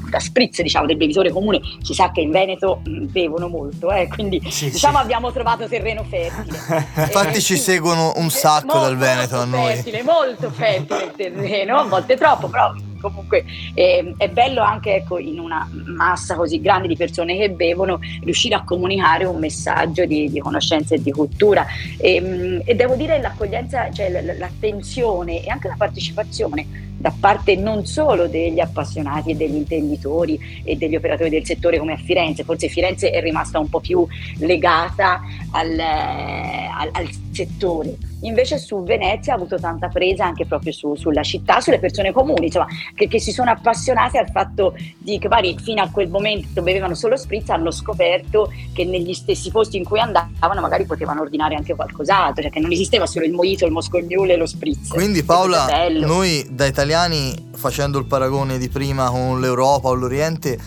da 0.09 0.19
spritz 0.19 0.61
diciamo, 0.61 0.85
del 0.85 0.95
bevitore 0.95 1.31
comune. 1.31 1.59
Si 1.81 1.93
sa 1.93 2.11
che 2.11 2.21
in 2.21 2.29
Veneto 2.29 2.81
mm, 2.87 3.07
bevono 3.07 3.47
molto, 3.47 3.91
eh, 3.91 4.07
quindi 4.07 4.41
sì, 4.49 4.69
diciamo 4.69 4.97
sì. 4.97 5.03
abbiamo 5.03 5.31
trovato 5.31 5.67
terreno 5.67 6.03
fertile. 6.03 6.55
Infatti 6.95 7.37
eh, 7.37 7.41
ci 7.41 7.55
sì, 7.55 7.57
seguono 7.57 8.13
un 8.17 8.29
sacco 8.29 8.79
dal 8.79 8.95
Veneto 8.95 9.39
a 9.39 9.45
noi. 9.45 9.73
Fertile, 9.73 10.03
molto 10.03 10.51
fertile 10.51 11.05
il 11.05 11.13
terreno, 11.17 11.79
a 11.79 11.83
volte 11.83 12.15
troppo, 12.15 12.47
però 12.47 12.73
comunque 13.03 13.43
eh, 13.73 14.13
è 14.15 14.29
bello 14.29 14.61
anche 14.61 14.95
ecco, 14.95 15.19
in 15.19 15.39
una 15.39 15.69
massa 15.95 16.35
così 16.35 16.61
grande 16.61 16.87
di 16.87 16.95
persone 16.95 17.37
che 17.37 17.49
bevono 17.49 17.99
riuscire 18.21 18.55
a 18.55 18.63
comunicare 18.63 19.25
un 19.25 19.39
messaggio 19.39 20.05
di, 20.05 20.29
di 20.29 20.39
conoscenza 20.39 20.95
e 20.95 21.01
di 21.01 21.11
cultura. 21.11 21.65
E, 21.97 22.15
ehm, 22.15 22.61
e 22.65 22.75
devo 22.75 22.95
dire 22.95 23.19
l'accoglienza, 23.19 23.91
cioè 23.91 24.09
l'attenzione 24.37 25.43
e 25.43 25.49
anche 25.49 25.67
la 25.67 25.75
partecipazione 25.77 26.91
da 27.03 27.13
parte 27.19 27.57
non 27.57 27.85
solo 27.85 28.27
degli 28.27 28.61
appassionati 28.61 29.31
e 29.31 29.35
degli 29.35 29.55
intenditori 29.55 30.39
e 30.63 30.77
degli 30.77 30.95
operatori 30.95 31.29
del 31.29 31.45
settore 31.45 31.77
come 31.77 31.91
a 31.91 31.97
Firenze, 31.97 32.45
forse 32.45 32.69
Firenze 32.69 33.09
è 33.11 33.19
rimasta 33.19 33.59
un 33.59 33.67
po' 33.67 33.81
più 33.81 34.07
legata 34.37 35.19
al, 35.51 35.77
al, 35.77 36.89
al 36.93 37.09
settore, 37.33 37.97
invece 38.21 38.57
su 38.57 38.83
Venezia 38.83 39.33
ha 39.33 39.35
avuto 39.35 39.59
tanta 39.59 39.89
presa 39.89 40.23
anche 40.23 40.45
proprio 40.45 40.71
su, 40.71 40.95
sulla 40.95 41.23
città, 41.23 41.59
sulle 41.59 41.79
persone 41.79 42.13
comuni, 42.13 42.45
insomma, 42.45 42.67
che, 42.95 43.09
che, 43.09 43.19
si 43.19 43.33
sono 43.33 43.51
appassionate 43.51 44.17
al 44.17 44.29
fatto 44.29 44.73
di 44.97 45.19
che 45.19 45.27
magari 45.27 45.57
fino 45.61 45.81
a 45.81 45.89
quel 45.89 46.09
momento 46.09 46.61
bevevano 46.61 46.95
solo 46.95 47.17
spritz, 47.17 47.49
hanno 47.49 47.71
scoperto 47.71 48.49
che 48.73 48.85
negli 48.85 49.13
stessi 49.13 49.51
posti 49.51 49.75
in 49.75 49.83
cui 49.83 49.99
andavano 49.99 50.61
magari 50.61 50.85
potevano 50.85 51.19
ordinare 51.19 51.55
anche 51.55 51.75
qualcos'altro, 51.75 52.43
cioè 52.43 52.51
che 52.51 52.61
non 52.61 52.71
esisteva 52.71 53.05
solo 53.05 53.25
il 53.25 53.33
mojito, 53.33 53.65
il 53.65 53.73
moscognole 53.73 54.33
e 54.33 54.37
lo 54.37 54.45
spritz. 54.45 54.87
Quindi 54.87 55.21
Paola, 55.23 55.67
noi 55.89 56.47
da 56.49 56.65
italiani 56.65 56.92
italiani, 56.93 57.49
facendo 57.55 57.97
il 57.97 58.05
paragone 58.05 58.59
di 58.59 58.69
prima 58.69 59.09
con 59.09 59.41
l'Europa 59.41 59.87
o 59.87 59.93
l'Oriente, 59.95 60.59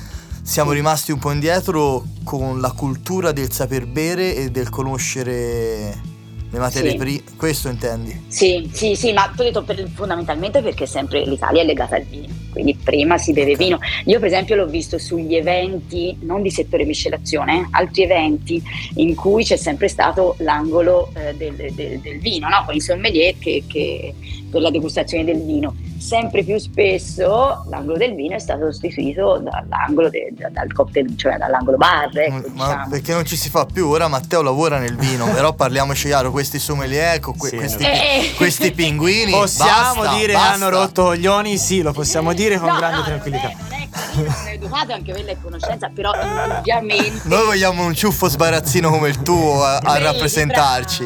siamo 0.42 0.72
rimasti 0.72 1.12
un 1.12 1.20
po' 1.20 1.30
indietro 1.30 2.04
con 2.24 2.60
la 2.60 2.72
cultura 2.72 3.30
del 3.30 3.52
saper 3.52 3.86
bere 3.86 4.34
e 4.34 4.50
del 4.50 4.68
conoscere 4.68 6.14
le 6.50 6.58
materie 6.58 6.92
sì. 6.92 6.96
prime, 6.96 7.22
questo 7.36 7.68
intendi? 7.68 8.24
Sì, 8.28 8.68
sì, 8.72 8.96
sì, 8.96 9.12
ma 9.12 9.30
ti 9.34 9.40
ho 9.40 9.44
detto 9.44 9.62
per, 9.62 9.88
fondamentalmente 9.94 10.62
perché 10.62 10.86
sempre 10.86 11.24
l'Italia 11.24 11.62
è 11.62 11.64
legata 11.64 11.96
al 11.96 12.04
vino, 12.04 12.32
quindi 12.50 12.74
prima 12.74 13.18
si 13.18 13.32
beve 13.32 13.54
vino. 13.54 13.78
Io 14.06 14.18
per 14.18 14.28
esempio 14.28 14.56
l'ho 14.56 14.66
visto 14.66 14.98
sugli 14.98 15.36
eventi, 15.36 16.16
non 16.22 16.42
di 16.42 16.50
settore 16.50 16.84
miscelazione, 16.84 17.60
eh, 17.60 17.66
altri 17.70 18.02
eventi 18.02 18.60
in 18.94 19.14
cui 19.14 19.44
c'è 19.44 19.56
sempre 19.56 19.88
stato 19.88 20.34
l'angolo 20.38 21.10
eh, 21.14 21.34
del, 21.36 21.54
del, 21.54 22.00
del, 22.00 22.18
vino, 22.18 22.48
no? 22.48 22.64
con 22.64 22.74
i 22.74 22.80
sommelier 22.80 23.36
che, 23.38 23.62
che, 23.66 24.14
per 24.50 24.60
la 24.60 24.70
degustazione 24.70 25.24
del 25.24 25.42
vino 25.44 25.74
sempre 26.06 26.44
più 26.44 26.56
spesso 26.58 27.64
l'angolo 27.68 27.96
del 27.96 28.14
vino 28.14 28.36
è 28.36 28.38
stato 28.38 28.66
sostituito 28.66 29.38
dall'angolo 29.38 30.08
de, 30.08 30.32
dal 30.50 30.72
cocktail, 30.72 31.16
cioè 31.16 31.36
dall'angolo 31.36 31.76
bar. 31.76 32.10
Ecco, 32.16 32.48
ma 32.54 32.66
diciamo. 32.66 32.88
perché 32.90 33.12
non 33.12 33.24
ci 33.24 33.36
si 33.36 33.50
fa 33.50 33.66
più? 33.66 33.88
Ora 33.88 34.06
Matteo 34.06 34.42
lavora 34.42 34.78
nel 34.78 34.96
vino, 34.96 35.26
però 35.34 35.52
parliamoci 35.54 36.06
chiaro, 36.06 36.30
questi 36.30 36.60
sommelier, 36.60 37.14
ecco, 37.14 37.32
que- 37.32 37.48
sì, 37.48 37.56
questi, 37.56 37.84
eh. 37.84 38.32
questi, 38.38 38.72
pinguini. 38.72 39.32
Possiamo 39.32 40.02
basta, 40.02 40.16
dire 40.16 40.32
basta. 40.32 40.48
che 40.48 40.54
hanno 40.54 40.68
rotto 40.68 41.02
coglioni? 41.04 41.56
Sì, 41.58 41.82
lo 41.82 41.92
possiamo 41.92 42.32
dire 42.32 42.58
con 42.58 42.68
no, 42.68 42.76
grande 42.76 42.96
no, 42.98 43.02
tranquillità. 43.02 43.50
Non 43.50 43.72
è, 43.72 43.88
non 44.14 44.46
è 44.46 44.52
educato, 44.52 44.92
anche 44.92 45.12
quella 45.12 45.30
è 45.30 45.36
conoscenza, 45.42 45.90
però 45.92 46.12
ovviamente. 46.58 47.22
Noi 47.24 47.46
vogliamo 47.46 47.84
un 47.84 47.94
ciuffo 47.94 48.28
sbarazzino 48.28 48.90
come 48.90 49.08
il 49.08 49.22
tuo 49.22 49.64
a, 49.64 49.78
a 49.78 49.98
rappresentarci. 49.98 51.04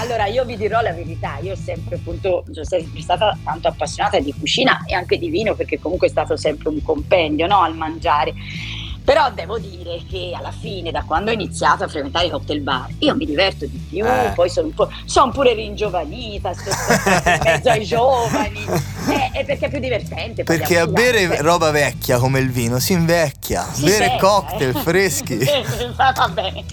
Allora, 0.00 0.26
io 0.26 0.44
vi 0.44 0.56
dirò 0.56 0.80
la 0.80 0.92
verità, 0.92 1.38
io 1.42 1.52
ho 1.52 1.56
sempre 1.56 1.96
appunto, 1.96 2.44
sono 2.70 2.82
sempre 2.82 3.00
stata 3.00 3.36
tanto 3.42 3.68
appassionata 3.68 4.20
di 4.20 4.32
cucina 4.32 4.84
e 4.86 4.94
anche 4.94 5.18
di 5.18 5.28
vino 5.28 5.54
perché 5.54 5.80
comunque 5.80 6.06
è 6.06 6.10
stato 6.10 6.36
sempre 6.36 6.68
un 6.68 6.80
compendio 6.82 7.46
no? 7.46 7.60
al 7.60 7.74
mangiare. 7.74 8.32
Però 9.04 9.30
devo 9.32 9.58
dire 9.58 10.02
che 10.08 10.32
alla 10.36 10.52
fine, 10.52 10.90
da 10.90 11.02
quando 11.02 11.30
ho 11.30 11.34
iniziato 11.34 11.84
a 11.84 11.88
frequentare 11.88 12.26
i 12.26 12.30
cocktail 12.30 12.60
bar, 12.60 12.88
io 12.98 13.14
mi 13.16 13.24
diverto 13.24 13.66
di 13.66 13.78
più, 13.88 14.04
eh. 14.04 14.32
poi 14.34 14.48
sono, 14.48 14.70
son 15.04 15.32
pure 15.32 15.54
ringiovanita, 15.54 16.52
sto, 16.52 16.70
in 16.70 17.40
mezzo 17.42 17.70
ai 17.70 17.84
giovani, 17.84 18.64
eh, 19.08 19.30
è 19.32 19.44
perché 19.44 19.66
è 19.66 19.70
più 19.70 19.80
divertente. 19.80 20.44
Perché 20.44 20.78
a 20.78 20.86
bere 20.86 21.40
roba 21.42 21.70
vecchia 21.70 22.18
come 22.18 22.38
il 22.40 22.50
vino 22.50 22.78
si 22.78 22.92
invecchia, 22.92 23.66
si 23.72 23.84
bere 23.84 24.04
secca, 24.04 24.18
cocktail 24.18 24.76
eh. 24.76 24.80
freschi. 24.80 25.38
Va 25.96 26.30
bene. 26.32 26.64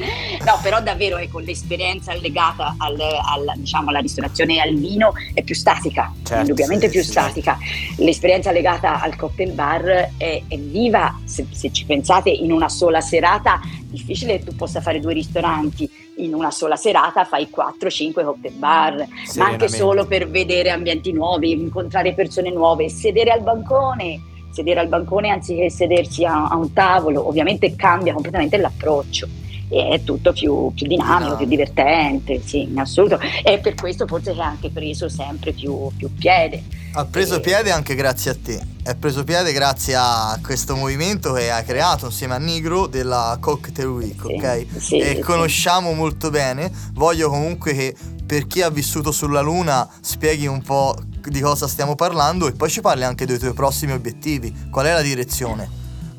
No, 0.45 0.59
però 0.61 0.81
davvero 0.81 1.17
ecco, 1.17 1.39
l'esperienza 1.39 2.13
legata 2.13 2.75
al, 2.77 2.99
al, 2.99 3.53
diciamo, 3.55 3.89
alla 3.89 3.99
ristorazione 3.99 4.55
e 4.55 4.59
al 4.59 4.75
vino 4.75 5.13
è 5.33 5.41
più 5.41 5.55
statica, 5.55 6.11
certo, 6.23 6.41
indubbiamente 6.41 6.87
sì, 6.87 6.91
più 6.91 7.01
sì. 7.01 7.11
statica. 7.11 7.57
L'esperienza 7.97 8.51
legata 8.51 9.01
al 9.01 9.15
cocktail 9.15 9.53
bar 9.53 10.11
è, 10.17 10.41
è 10.47 10.57
viva, 10.57 11.19
se, 11.25 11.47
se 11.51 11.71
ci 11.71 11.85
pensate 11.85 12.16
serate 12.17 12.29
in 12.29 12.51
una 12.51 12.69
sola 12.69 13.01
serata, 13.01 13.59
difficile 13.89 14.37
che 14.37 14.45
tu 14.45 14.55
possa 14.55 14.81
fare 14.81 14.99
due 14.99 15.13
ristoranti 15.13 15.89
in 16.17 16.33
una 16.33 16.51
sola 16.51 16.75
serata, 16.75 17.25
fai 17.25 17.49
4-5 17.53 18.23
cocktail 18.23 18.53
bar, 18.55 19.07
ma 19.35 19.45
anche 19.45 19.67
solo 19.67 20.05
per 20.05 20.29
vedere 20.29 20.69
ambienti 20.71 21.11
nuovi, 21.11 21.51
incontrare 21.51 22.13
persone 22.13 22.49
nuove, 22.49 22.89
sedere 22.89 23.31
al 23.31 23.41
bancone, 23.41 24.21
sedere 24.51 24.79
al 24.79 24.87
bancone 24.87 25.29
anziché 25.29 25.69
sedersi 25.69 26.25
a, 26.25 26.47
a 26.47 26.55
un 26.55 26.73
tavolo, 26.73 27.27
ovviamente 27.27 27.75
cambia 27.75 28.13
completamente 28.13 28.57
l'approccio 28.57 29.27
e 29.69 29.89
è 29.89 30.03
tutto 30.03 30.31
più, 30.31 30.71
più 30.73 30.87
dinamico, 30.87 31.31
no. 31.31 31.35
più 31.35 31.45
divertente, 31.45 32.41
sì, 32.41 32.63
in 32.63 32.79
assoluto. 32.79 33.19
E 33.43 33.59
per 33.59 33.75
questo 33.75 34.07
forse 34.07 34.33
che 34.33 34.39
ha 34.39 34.45
anche 34.45 34.69
preso 34.69 35.09
sempre 35.09 35.51
più, 35.51 35.89
più 35.97 36.13
piede. 36.15 36.63
Ha 36.97 37.05
preso 37.05 37.39
piede 37.39 37.69
anche 37.69 37.93
grazie 37.93 38.31
a 38.31 38.35
te. 38.35 38.59
È 38.81 38.95
preso 38.95 39.23
piede 39.23 39.53
grazie 39.53 39.93
a 39.95 40.39
questo 40.41 40.75
movimento 40.75 41.31
che 41.33 41.51
hai 41.51 41.63
creato 41.63 42.07
insieme 42.07 42.33
a 42.33 42.39
Nigro 42.39 42.87
della 42.87 43.37
Cocktail 43.39 43.87
Week, 43.87 44.19
sì, 44.19 44.33
ok? 44.33 44.65
Sì, 44.79 44.97
e 44.97 45.19
conosciamo 45.19 45.93
molto 45.93 46.31
bene. 46.31 46.71
Voglio 46.93 47.29
comunque 47.29 47.75
che 47.75 47.95
per 48.25 48.47
chi 48.47 48.63
ha 48.63 48.71
vissuto 48.71 49.11
sulla 49.11 49.41
Luna 49.41 49.87
spieghi 50.01 50.47
un 50.47 50.63
po' 50.63 50.97
di 51.21 51.39
cosa 51.39 51.67
stiamo 51.67 51.93
parlando 51.93 52.47
e 52.47 52.53
poi 52.53 52.71
ci 52.71 52.81
parli 52.81 53.03
anche 53.03 53.27
dei 53.27 53.37
tuoi 53.37 53.53
prossimi 53.53 53.91
obiettivi. 53.91 54.51
Qual 54.71 54.87
è 54.87 54.91
la 54.91 55.03
direzione? 55.03 55.69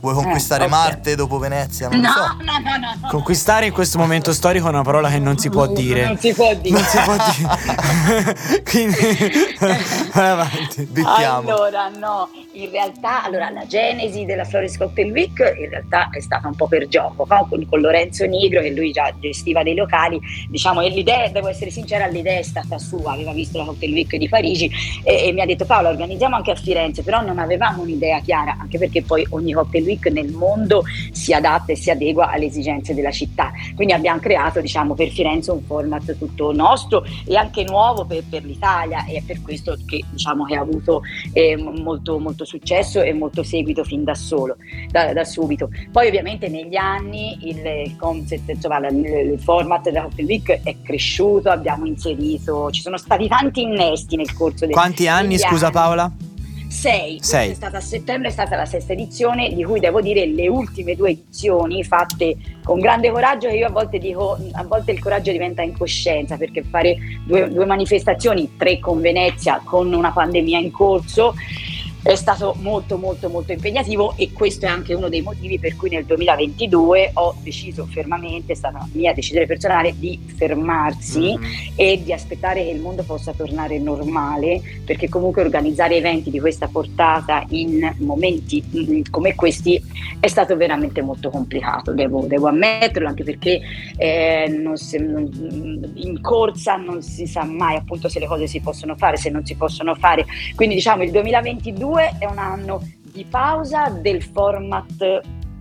Vuoi 0.00 0.14
conquistare 0.14 0.62
eh, 0.62 0.66
okay. 0.66 0.78
Marte 0.78 1.14
dopo 1.16 1.38
Venezia? 1.38 1.88
Non 1.88 2.00
no, 2.00 2.08
so. 2.08 2.36
no, 2.44 2.58
no, 2.58 2.76
no, 2.76 2.94
no. 3.00 3.08
Conquistare 3.08 3.66
in 3.66 3.72
questo 3.72 3.98
momento 3.98 4.32
storico 4.32 4.66
è 4.66 4.68
una 4.68 4.82
parola 4.82 5.10
che 5.10 5.18
non 5.18 5.38
si 5.38 5.50
può 5.50 5.66
dire. 5.66 6.06
Non 6.06 6.18
si 6.18 6.32
può 6.32 6.54
dire. 6.54 6.70
Non 6.70 6.84
si 6.84 6.98
può 6.98 7.16
dire. 7.16 8.62
Quindi 8.62 8.96
vai 10.12 10.28
avanti. 10.30 10.84
Bittiamo. 10.84 11.50
Allora, 11.50 11.88
no, 11.88 12.30
in 12.52 12.70
realtà, 12.70 13.24
allora, 13.24 13.50
la 13.50 13.66
genesi 13.66 14.24
della 14.24 14.44
Flores 14.44 14.76
Cocktail 14.76 15.10
Week 15.10 15.38
in 15.58 15.68
realtà 15.68 16.10
è 16.10 16.20
stata 16.20 16.46
un 16.46 16.54
po' 16.54 16.68
per 16.68 16.86
gioco, 16.86 17.26
no? 17.28 17.46
con, 17.48 17.66
con, 17.68 17.80
Lorenzo 17.80 18.24
Nigro 18.24 18.60
che 18.60 18.70
lui 18.70 18.92
già 18.92 19.12
gestiva 19.18 19.64
dei 19.64 19.74
locali, 19.74 20.20
diciamo, 20.48 20.80
e 20.80 20.90
l'idea, 20.90 21.28
devo 21.28 21.48
essere 21.48 21.70
sincera, 21.70 22.06
l'idea 22.06 22.38
è 22.38 22.42
stata 22.42 22.78
sua, 22.78 23.12
aveva 23.12 23.32
visto 23.32 23.58
la 23.58 23.64
Cocktail 23.64 23.92
Week 23.92 24.14
di 24.14 24.28
Parigi 24.28 24.70
e, 25.02 25.26
e 25.26 25.32
mi 25.32 25.40
ha 25.40 25.46
detto 25.46 25.64
Paolo, 25.64 25.88
organizziamo 25.88 26.36
anche 26.36 26.52
a 26.52 26.54
Firenze, 26.54 27.02
però 27.02 27.20
non 27.20 27.40
avevamo 27.40 27.82
un'idea 27.82 28.20
chiara, 28.20 28.56
anche 28.60 28.78
perché 28.78 29.02
poi 29.02 29.26
ogni 29.30 29.52
Cocktail 29.52 29.87
Week 29.88 30.06
nel 30.06 30.30
mondo 30.32 30.82
si 31.12 31.32
adatta 31.32 31.72
e 31.72 31.76
si 31.76 31.90
adegua 31.90 32.30
alle 32.30 32.46
esigenze 32.46 32.94
della 32.94 33.10
città. 33.10 33.52
Quindi 33.74 33.94
abbiamo 33.94 34.20
creato 34.20 34.60
diciamo, 34.60 34.94
per 34.94 35.08
Firenze 35.08 35.50
un 35.50 35.62
format 35.62 36.16
tutto 36.18 36.52
nostro 36.52 37.04
e 37.26 37.36
anche 37.36 37.64
nuovo 37.64 38.04
per, 38.04 38.22
per 38.28 38.44
l'Italia 38.44 39.04
e 39.06 39.16
è 39.16 39.22
per 39.22 39.42
questo 39.42 39.76
che, 39.86 40.04
diciamo, 40.10 40.44
che 40.44 40.56
ha 40.56 40.60
avuto 40.60 41.02
eh, 41.32 41.56
molto, 41.56 42.18
molto, 42.18 42.44
successo 42.44 43.02
e 43.02 43.12
molto 43.12 43.42
seguito 43.42 43.84
fin 43.84 44.04
da, 44.04 44.14
solo, 44.14 44.56
da, 44.90 45.12
da 45.12 45.24
subito. 45.24 45.70
Poi 45.90 46.08
ovviamente 46.08 46.48
negli 46.48 46.76
anni 46.76 47.38
il 47.48 47.96
concept, 47.96 48.48
insomma, 48.50 48.86
il, 48.88 49.04
il 49.32 49.40
format 49.40 49.82
della 49.82 50.02
Cocktail 50.02 50.28
Week 50.28 50.60
è 50.62 50.76
cresciuto, 50.82 51.50
abbiamo 51.50 51.86
inserito, 51.86 52.70
ci 52.70 52.80
sono 52.80 52.96
stati 52.96 53.28
tanti 53.28 53.62
innesti 53.62 54.16
nel 54.16 54.32
corso 54.34 54.66
del 54.66 54.74
Quanti 54.74 55.08
anni, 55.08 55.38
scusa 55.38 55.66
anni. 55.66 55.74
Paola? 55.74 56.12
Sei. 56.68 57.18
Sei. 57.20 57.50
È 57.50 57.54
stata 57.54 57.78
a 57.78 57.80
settembre, 57.80 58.28
è 58.28 58.30
stata 58.30 58.54
la 58.54 58.66
sesta 58.66 58.92
edizione, 58.92 59.52
di 59.52 59.64
cui 59.64 59.80
devo 59.80 60.00
dire 60.00 60.26
le 60.26 60.48
ultime 60.48 60.94
due 60.94 61.10
edizioni 61.10 61.82
fatte 61.82 62.36
con 62.62 62.78
grande 62.78 63.10
coraggio, 63.10 63.48
che 63.48 63.56
io 63.56 63.66
a 63.66 63.70
volte 63.70 63.98
dico, 63.98 64.38
a 64.52 64.64
volte 64.64 64.92
il 64.92 65.00
coraggio 65.00 65.32
diventa 65.32 65.62
incoscienza, 65.62 66.36
perché 66.36 66.62
fare 66.62 66.96
due, 67.26 67.48
due 67.48 67.64
manifestazioni, 67.64 68.56
tre 68.56 68.78
con 68.78 69.00
Venezia, 69.00 69.60
con 69.64 69.92
una 69.92 70.12
pandemia 70.12 70.58
in 70.58 70.70
corso, 70.70 71.34
è 72.08 72.14
stato 72.14 72.56
molto 72.60 72.96
molto 72.96 73.28
molto 73.28 73.52
impegnativo 73.52 74.14
e 74.16 74.32
questo 74.32 74.64
è 74.64 74.68
anche 74.70 74.94
uno 74.94 75.10
dei 75.10 75.20
motivi 75.20 75.58
per 75.58 75.76
cui 75.76 75.90
nel 75.90 76.06
2022 76.06 77.10
ho 77.12 77.34
deciso 77.42 77.84
fermamente, 77.84 78.52
è 78.52 78.56
stata 78.56 78.88
mia 78.92 79.12
decisione 79.12 79.44
personale 79.44 79.92
di 79.94 80.18
fermarsi 80.34 81.36
mm-hmm. 81.36 81.72
e 81.76 82.02
di 82.02 82.10
aspettare 82.14 82.64
che 82.64 82.70
il 82.70 82.80
mondo 82.80 83.02
possa 83.02 83.34
tornare 83.34 83.78
normale 83.78 84.62
perché 84.86 85.10
comunque 85.10 85.42
organizzare 85.42 85.96
eventi 85.96 86.30
di 86.30 86.40
questa 86.40 86.66
portata 86.68 87.44
in 87.50 87.94
momenti 87.98 88.64
mm, 88.64 89.02
come 89.10 89.34
questi 89.34 89.78
è 90.18 90.28
stato 90.28 90.56
veramente 90.56 91.02
molto 91.02 91.28
complicato, 91.28 91.92
devo, 91.92 92.24
devo 92.24 92.48
ammetterlo 92.48 93.06
anche 93.06 93.22
perché 93.22 93.60
eh, 93.98 94.48
non 94.48 94.78
si, 94.78 94.96
non, 94.96 95.28
in 95.96 96.22
corsa 96.22 96.76
non 96.76 97.02
si 97.02 97.26
sa 97.26 97.44
mai 97.44 97.76
appunto 97.76 98.08
se 98.08 98.18
le 98.18 98.26
cose 98.26 98.46
si 98.46 98.60
possono 98.60 98.96
fare, 98.96 99.18
se 99.18 99.28
non 99.28 99.44
si 99.44 99.56
possono 99.56 99.94
fare, 99.94 100.24
quindi 100.54 100.74
diciamo 100.76 101.02
il 101.02 101.10
2022 101.10 101.96
è 102.06 102.24
un 102.24 102.38
anno 102.38 102.82
di 103.00 103.24
pausa 103.24 103.88
del 103.88 104.22
format 104.22 105.20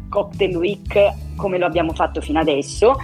Cocktail 0.10 0.56
Week 0.56 1.13
come 1.36 1.58
lo 1.58 1.65
abbiamo 1.65 1.94
fatto 1.94 2.22
fino 2.22 2.39
adesso, 2.39 2.96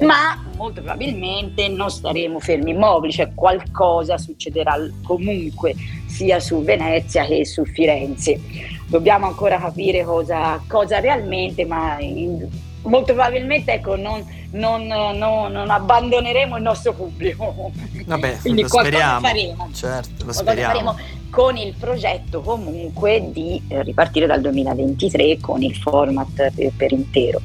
ma 0.00 0.42
molto 0.56 0.80
probabilmente 0.80 1.68
non 1.68 1.90
staremo 1.90 2.40
fermi 2.40 2.70
immobili, 2.70 3.12
cioè 3.12 3.32
qualcosa 3.34 4.18
succederà 4.18 4.76
comunque 5.04 5.74
sia 6.06 6.40
su 6.40 6.62
Venezia 6.62 7.24
che 7.24 7.44
su 7.44 7.64
Firenze. 7.64 8.40
Dobbiamo 8.86 9.26
ancora 9.26 9.58
capire 9.58 10.04
cosa, 10.04 10.60
cosa 10.66 11.00
realmente, 11.00 11.64
ma 11.64 11.98
in, 12.00 12.46
molto 12.82 13.14
probabilmente 13.14 13.74
ecco, 13.74 13.96
non, 13.96 14.24
non, 14.52 14.86
non, 14.86 15.16
non, 15.16 15.70
abbandoneremo 15.70 16.56
il 16.56 16.62
nostro 16.62 16.92
pubblico. 16.92 17.72
Vabbè, 18.04 18.38
Quindi 18.38 18.62
lo 18.62 18.68
speriamo. 18.68 19.20
faremo. 19.20 19.68
Certo, 19.72 20.24
lo 20.24 20.32
speriamo. 20.32 20.72
Faremo 20.72 21.20
con 21.32 21.56
il 21.56 21.72
progetto 21.80 22.42
comunque 22.42 23.30
di 23.32 23.58
eh, 23.68 23.82
ripartire 23.82 24.26
dal 24.26 24.42
2023 24.42 25.38
con 25.40 25.62
il 25.62 25.74
format 25.74 26.52
per, 26.54 26.72
per, 26.76 26.92
intero. 26.92 27.40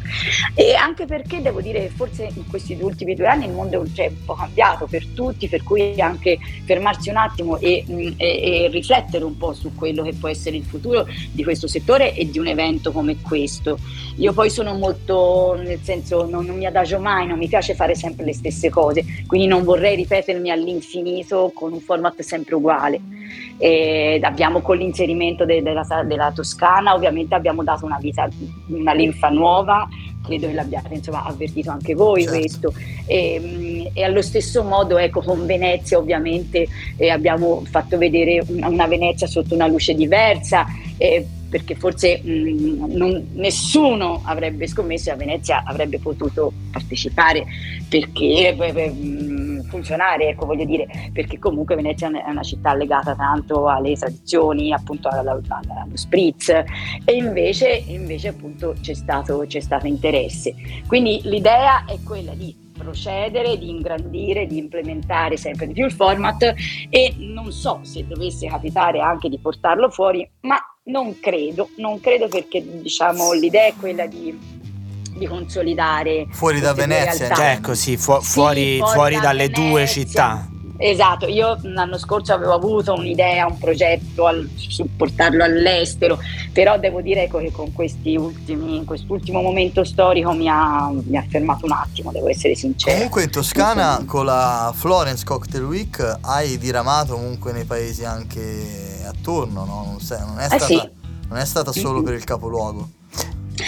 E 0.53 0.74
anche 0.74 1.06
perché 1.06 1.41
devo 1.41 1.62
dire 1.62 1.88
forse 1.88 2.29
in 2.34 2.46
questi 2.50 2.77
ultimi 2.82 3.15
due 3.15 3.27
anni 3.27 3.46
il 3.46 3.53
mondo 3.53 3.82
è 3.82 3.88
cioè, 3.94 4.08
un 4.08 4.25
po' 4.25 4.34
cambiato 4.34 4.88
per 4.88 5.08
tutti, 5.08 5.48
per 5.48 5.63
cui 5.63 6.01
anche 6.01 6.38
fermarsi 6.65 7.08
un 7.08 7.15
attimo 7.15 7.58
e, 7.60 7.86
mm, 7.89 8.00
e, 8.17 8.65
e 8.65 8.67
riflettere 8.70 9.24
un 9.24 9.38
po' 9.38 9.53
su 9.53 9.74
quello 9.74 10.03
che 10.03 10.12
può 10.12 10.27
essere 10.27 10.58
il 10.58 10.65
futuro 10.65 11.08
di 11.32 11.46
questo 11.46 11.67
settore 11.67 12.13
e 12.13 12.29
di 12.29 12.39
un 12.39 12.48
evento 12.48 12.91
come 12.91 13.22
questo. 13.22 13.79
Io 14.17 14.34
poi 14.34 14.50
sono 14.50 14.74
molto, 14.74 15.56
nel 15.63 15.79
senso, 15.82 16.25
non, 16.25 16.46
non 16.46 16.58
mi 16.58 16.65
adagio 16.65 17.00
mai, 17.00 17.25
non 17.25 17.38
mi 17.38 17.48
piace 17.48 17.74
fare 17.74 17.96
sempre 17.96 18.25
le 18.25 18.34
stesse 18.34 18.70
cose, 18.70 19.06
quindi 19.27 19.48
non 19.48 19.63
vorrei 19.63 19.96
ripetermi 19.96 20.51
all'infinito 20.51 21.53
con 21.56 21.72
un 21.72 21.79
format 21.79 22.20
sempre 22.20 22.56
uguale. 22.56 23.16
E 23.57 24.19
abbiamo 24.22 24.62
con 24.62 24.77
l'inserimento 24.77 25.43
de, 25.46 25.63
della, 25.63 25.86
della, 26.05 26.31
Toscana 26.31 26.93
ovviamente 26.93 27.34
abbiamo 27.34 27.63
dato 27.63 27.86
una 27.86 27.98
vita, 28.00 28.27
una 28.67 28.93
linfa 28.93 29.29
nuova, 29.29 29.88
credo 30.24 30.48
che 30.48 30.53
l'abbiate 30.53 30.93
insomma, 30.93 31.24
avvertito 31.24 31.72
anche 31.72 31.96
voi 31.96 32.24
certo. 32.24 32.38
questo. 32.38 32.74
E, 33.05 33.89
e, 33.93 34.03
allo 34.03 34.22
stesso 34.22 34.63
modo 34.63 34.98
ecco, 34.98 35.22
con 35.22 35.46
Venezia 35.46 35.98
ovviamente 35.98 36.67
eh, 36.98 37.10
abbiamo 37.10 37.63
fatto 37.69 37.98
vedere 37.98 38.43
una, 38.48 38.67
una, 38.67 38.86
Venezia 38.88 39.25
sotto 39.25 39.55
una 39.55 39.67
luce 39.67 39.96
diversa. 39.96 40.65
Eh, 40.98 41.25
perché 41.50 41.75
forse 41.75 42.19
mh, 42.22 42.96
non, 42.96 43.29
nessuno 43.34 44.22
avrebbe 44.25 44.67
scommesso 44.67 45.10
e 45.10 45.13
a 45.13 45.15
Venezia 45.15 45.63
avrebbe 45.65 46.00
potuto 46.00 46.51
partecipare 46.72 47.46
perché 47.88 48.53
mh, 48.53 49.37
funzionare, 49.67 50.29
ecco 50.29 50.45
voglio 50.45 50.65
dire, 50.65 50.88
perché 51.13 51.39
comunque 51.39 51.75
Venezia 51.75 52.09
è 52.09 52.29
una 52.29 52.43
città 52.43 52.74
legata 52.74 53.15
tanto 53.15 53.67
alle 53.67 53.95
tradizioni, 53.95 54.74
appunto 54.74 55.07
alla, 55.09 55.31
allo 55.31 55.95
spritz 55.95 56.50
e 56.50 57.13
invece, 57.13 57.83
invece 57.88 58.29
appunto 58.29 58.75
c'è 58.81 58.93
stato, 58.93 59.43
c'è 59.47 59.59
stato 59.59 59.88
interesse. 59.88 60.53
Quindi 60.88 61.21
l'idea 61.24 61.86
è 61.86 61.97
quella 62.03 62.33
di 62.33 62.65
procedere, 62.77 63.57
di 63.57 63.69
ingrandire, 63.69 64.45
di 64.45 64.57
implementare 64.57 65.36
sempre 65.36 65.67
di 65.67 65.74
più 65.74 65.86
il 65.86 65.91
format 65.91 66.53
e 66.89 67.15
non 67.17 67.51
so 67.51 67.79
se 67.81 68.05
dovesse 68.05 68.47
capitare 68.47 69.00
anche 69.00 69.29
di 69.29 69.39
portarlo 69.39 69.89
fuori, 69.89 70.27
ma 70.41 70.57
non 70.86 71.19
credo, 71.19 71.69
non 71.77 72.00
credo 72.00 72.27
perché 72.27 72.63
diciamo 72.81 73.33
l'idea 73.33 73.65
è 73.65 73.74
quella 73.77 74.05
di 74.05 74.56
di 75.17 75.27
consolidare 75.27 76.27
fuori 76.31 76.59
da 76.59 76.74
Venezia, 76.74 77.33
cioè 77.33 77.59
così 77.62 77.97
fu- 77.97 78.19
sì, 78.19 78.25
fuori, 78.25 78.77
fuori, 78.77 78.93
fuori 78.93 79.15
da 79.15 79.21
dalle 79.21 79.47
Venezia. 79.47 79.69
due 79.69 79.88
città. 79.88 80.47
Esatto, 80.79 81.25
io 81.25 81.57
l'anno 81.63 81.97
scorso 81.97 82.33
avevo 82.33 82.53
avuto 82.53 82.93
un'idea, 82.93 83.47
un 83.47 83.57
progetto 83.57 84.27
al, 84.27 84.47
su 84.55 84.88
portarlo 84.95 85.43
all'estero, 85.43 86.19
però 86.53 86.77
devo 86.77 87.01
dire 87.01 87.27
che 87.27 87.51
con 87.51 87.74
questi 87.74 88.15
ultimi, 88.15 88.86
quest'ultimo 88.86 89.41
momento 89.41 89.83
storico 89.83 90.33
mi 90.33 90.47
ha, 90.47 90.91
mi 90.91 91.17
ha, 91.17 91.25
fermato 91.27 91.65
un 91.65 91.71
attimo, 91.71 92.12
devo 92.12 92.29
essere 92.29 92.53
sincero. 92.53 92.95
Comunque 92.95 93.24
in 93.24 93.31
Toscana 93.31 94.03
con 94.05 94.25
la 94.25 94.71
Florence 94.75 95.25
Cocktail 95.25 95.63
Week 95.63 96.20
hai 96.22 96.59
diramato 96.59 97.15
comunque 97.15 97.53
nei 97.53 97.65
paesi 97.65 98.05
anche 98.05 99.01
attorno, 99.07 99.65
no? 99.65 99.83
non, 99.83 100.00
sei, 100.00 100.20
non, 100.20 100.39
è 100.39 100.46
stata, 100.46 100.63
eh 100.65 100.68
sì. 100.68 100.89
non 101.27 101.39
è 101.39 101.46
stata 101.46 101.72
solo 101.72 102.03
per 102.03 102.13
il 102.13 102.24
capoluogo. 102.24 102.89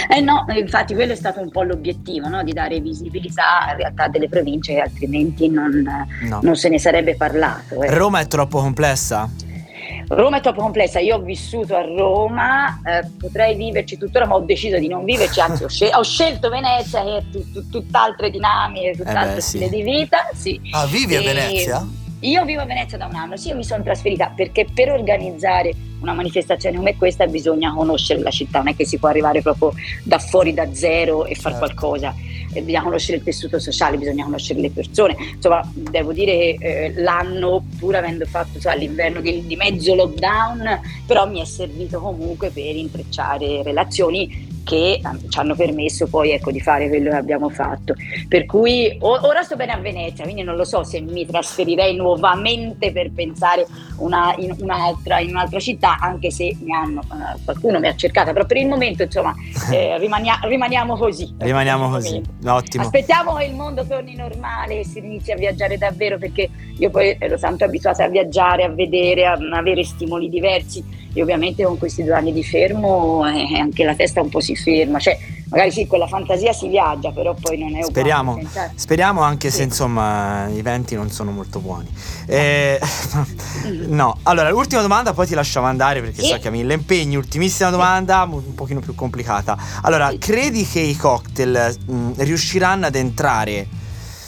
Eh 0.10 0.22
no, 0.22 0.46
infatti 0.56 0.94
quello 0.94 1.14
è 1.14 1.16
stato 1.16 1.40
un 1.42 1.50
po' 1.50 1.64
l'obiettivo, 1.64 2.28
no? 2.28 2.44
di 2.44 2.54
dare 2.54 2.80
visibilità 2.80 3.70
in 3.72 3.78
realtà 3.78 4.08
delle 4.08 4.30
province 4.30 4.76
che 4.76 4.82
altrimenti 4.82 5.50
non, 5.50 6.08
no. 6.22 6.40
non 6.42 6.56
se 6.56 6.70
ne 6.70 6.80
sarebbe 6.80 7.16
parlato. 7.16 7.82
Eh. 7.82 7.90
Roma 7.94 8.20
è 8.20 8.28
troppo 8.28 8.60
complessa? 8.60 9.30
Roma 10.10 10.38
è 10.38 10.42
troppo 10.42 10.62
complessa, 10.62 11.00
io 11.00 11.18
ho 11.18 11.22
vissuto 11.22 11.76
a 11.76 11.82
Roma, 11.82 12.82
eh, 12.84 13.08
potrei 13.20 13.56
viverci 13.56 13.98
tuttora, 13.98 14.26
ma 14.26 14.36
ho 14.36 14.40
deciso 14.40 14.78
di 14.80 14.88
non 14.88 15.04
viverci, 15.04 15.40
anzi 15.40 15.64
ho, 15.64 15.68
scel- 15.68 15.94
ho 15.94 16.04
scelto 16.04 16.50
Venezia 16.50 17.04
che 17.04 17.18
è 17.18 17.24
t- 17.32 17.52
t- 17.52 17.70
tutt'altre 17.70 18.32
dinamiche, 18.32 18.96
tutt'altro 18.98 19.32
eh 19.32 19.36
beh, 19.36 19.42
stile 19.42 19.68
sì. 19.68 19.76
di 19.76 19.84
vita. 19.84 20.18
Sì. 20.34 20.60
Ah, 20.72 20.86
vivi 20.88 21.16
a 21.16 21.22
Venezia? 21.22 21.88
Io 22.22 22.44
vivo 22.44 22.62
a 22.62 22.66
Venezia 22.66 22.98
da 22.98 23.06
un 23.06 23.16
anno, 23.16 23.38
sì, 23.38 23.48
io 23.50 23.56
mi 23.56 23.64
sono 23.64 23.82
trasferita 23.82 24.34
perché 24.36 24.68
per 24.74 24.92
organizzare 24.92 25.74
una 26.02 26.14
manifestazione 26.14 26.76
come 26.76 26.98
questa 26.98 27.26
bisogna 27.28 27.74
conoscere 27.74 28.22
la 28.22 28.30
città, 28.30 28.60
non 28.60 28.70
è 28.70 28.76
che 28.76 28.86
si 28.86 28.98
può 28.98 29.08
arrivare 29.08 29.42
proprio 29.42 29.74
da 30.04 30.20
fuori, 30.20 30.54
da 30.54 30.74
zero 30.74 31.26
e 31.26 31.36
fare 31.36 31.56
certo. 31.56 31.60
qualcosa, 31.60 32.14
eh, 32.54 32.62
bisogna 32.62 32.84
conoscere 32.84 33.18
il 33.18 33.24
tessuto 33.24 33.58
sociale, 33.58 33.98
bisogna 33.98 34.26
conoscere 34.26 34.60
le 34.60 34.70
persone, 34.70 35.16
insomma 35.36 35.62
devo 35.74 36.12
dire 36.12 36.56
che 36.58 36.58
eh, 36.60 36.94
l'anno 36.96 37.64
pur 37.78 37.96
avendo 37.96 38.26
fatto 38.26 38.60
cioè, 38.60 38.78
l'inverno 38.78 39.22
di, 39.22 39.46
di 39.46 39.56
mezzo 39.56 39.96
lockdown, 39.96 40.82
però 41.06 41.26
mi 41.26 41.42
è 41.42 41.46
servito 41.46 42.00
comunque 42.02 42.50
per 42.50 42.76
intrecciare 42.76 43.64
relazioni 43.64 44.49
che 44.70 45.02
ehm, 45.04 45.30
ci 45.30 45.40
hanno 45.40 45.56
permesso 45.56 46.06
poi 46.06 46.30
ecco, 46.30 46.52
di 46.52 46.62
fare 46.62 46.88
quello 46.90 47.10
che 47.10 47.16
abbiamo 47.16 47.50
fatto. 47.50 47.96
Per 48.28 48.46
cui 48.46 48.96
ora 49.00 49.42
sto 49.42 49.56
bene 49.56 49.72
a 49.72 49.80
Venezia, 49.80 50.24
quindi 50.26 50.44
non 50.44 50.56
lo 50.56 50.64
so 50.64 50.84
se 50.84 51.02
mi 51.02 51.26
trasferirei 51.26 51.96
nuovamente 51.96 52.92
per 52.92 53.10
pensare 53.12 53.66
una, 53.98 54.36
in, 54.38 54.56
un'altra, 54.60 55.20
in, 55.22 55.30
un'altra, 55.30 55.60
città, 55.60 55.98
anche 56.00 56.30
se 56.30 56.56
mi 56.62 56.72
hanno, 56.72 57.02
uh, 57.10 57.44
qualcuno 57.44 57.80
mi 57.80 57.88
ha 57.88 57.96
cercata, 57.96 58.32
però 58.32 58.46
per 58.46 58.58
il 58.58 58.68
momento 58.68 59.02
insomma 59.02 59.34
eh, 59.74 59.98
rimania- 59.98 60.40
rimaniamo 60.44 60.96
così. 60.96 61.34
Rimaniamo 61.40 61.90
così, 61.90 62.22
ottimo. 62.46 62.84
Aspettiamo 62.84 63.34
che 63.34 63.46
il 63.46 63.56
mondo 63.56 63.84
torni 63.88 64.14
normale 64.14 64.82
e 64.82 64.86
si 64.86 65.00
inizi 65.00 65.32
a 65.32 65.36
viaggiare 65.36 65.80
davvero 65.80 66.20
perché 66.20 66.48
io 66.78 66.92
poi 66.92 67.18
ero 67.20 67.40
tanto 67.40 67.64
abituata 67.64 68.04
a 68.04 68.08
viaggiare, 68.08 68.66
a 68.66 68.70
vedere, 68.70 69.26
a 69.26 69.36
avere 69.52 69.84
stimoli 69.84 70.30
diversi 70.30 71.08
e 71.14 71.22
ovviamente 71.22 71.64
con 71.64 71.78
questi 71.78 72.04
due 72.04 72.14
anni 72.14 72.32
di 72.32 72.44
fermo 72.44 73.26
eh, 73.28 73.60
anche 73.60 73.84
la 73.84 73.96
testa 73.96 74.22
un 74.22 74.30
po' 74.30 74.40
si 74.40 74.56
ferma, 74.56 75.00
cioè 75.00 75.18
magari 75.50 75.72
sì 75.72 75.88
con 75.88 75.98
la 75.98 76.08
fantasia 76.08 76.54
si 76.54 76.68
viaggia 76.68 77.12
però 77.12 77.34
poi 77.34 77.58
non 77.58 77.70
è 77.70 77.84
uguale. 77.84 77.90
Speriamo, 77.90 78.40
speriamo 78.76 79.22
anche 79.22 79.50
sì. 79.50 79.58
se 79.58 79.64
insomma 79.64 80.48
i 80.48 80.62
venti 80.62 80.96
non 80.96 81.10
sono 81.10 81.32
molto 81.32 81.60
buoni. 81.60 81.88
Eh, 82.26 82.80
no, 83.88 84.18
allora 84.24 84.50
l'ultima 84.50 84.82
domanda 84.82 85.14
poi 85.14 85.26
ti 85.26 85.34
lasciamo 85.34 85.66
andare 85.66 86.02
perché 86.02 86.22
sì. 86.22 86.28
so 86.28 86.38
che 86.38 86.48
hai 86.48 86.54
mille 86.54 86.76
impegni, 86.76 87.16
ultimissima 87.16 87.70
domanda 87.70 88.28
un 88.30 88.54
pochino 88.54 88.80
più 88.80 88.94
complicata. 88.94 89.58
Allora, 89.82 90.12
credi 90.18 90.66
che 90.66 90.80
i 90.80 90.96
cocktail 90.96 91.76
mh, 91.86 92.12
riusciranno 92.18 92.86
ad 92.86 92.96
entrare 92.96 93.68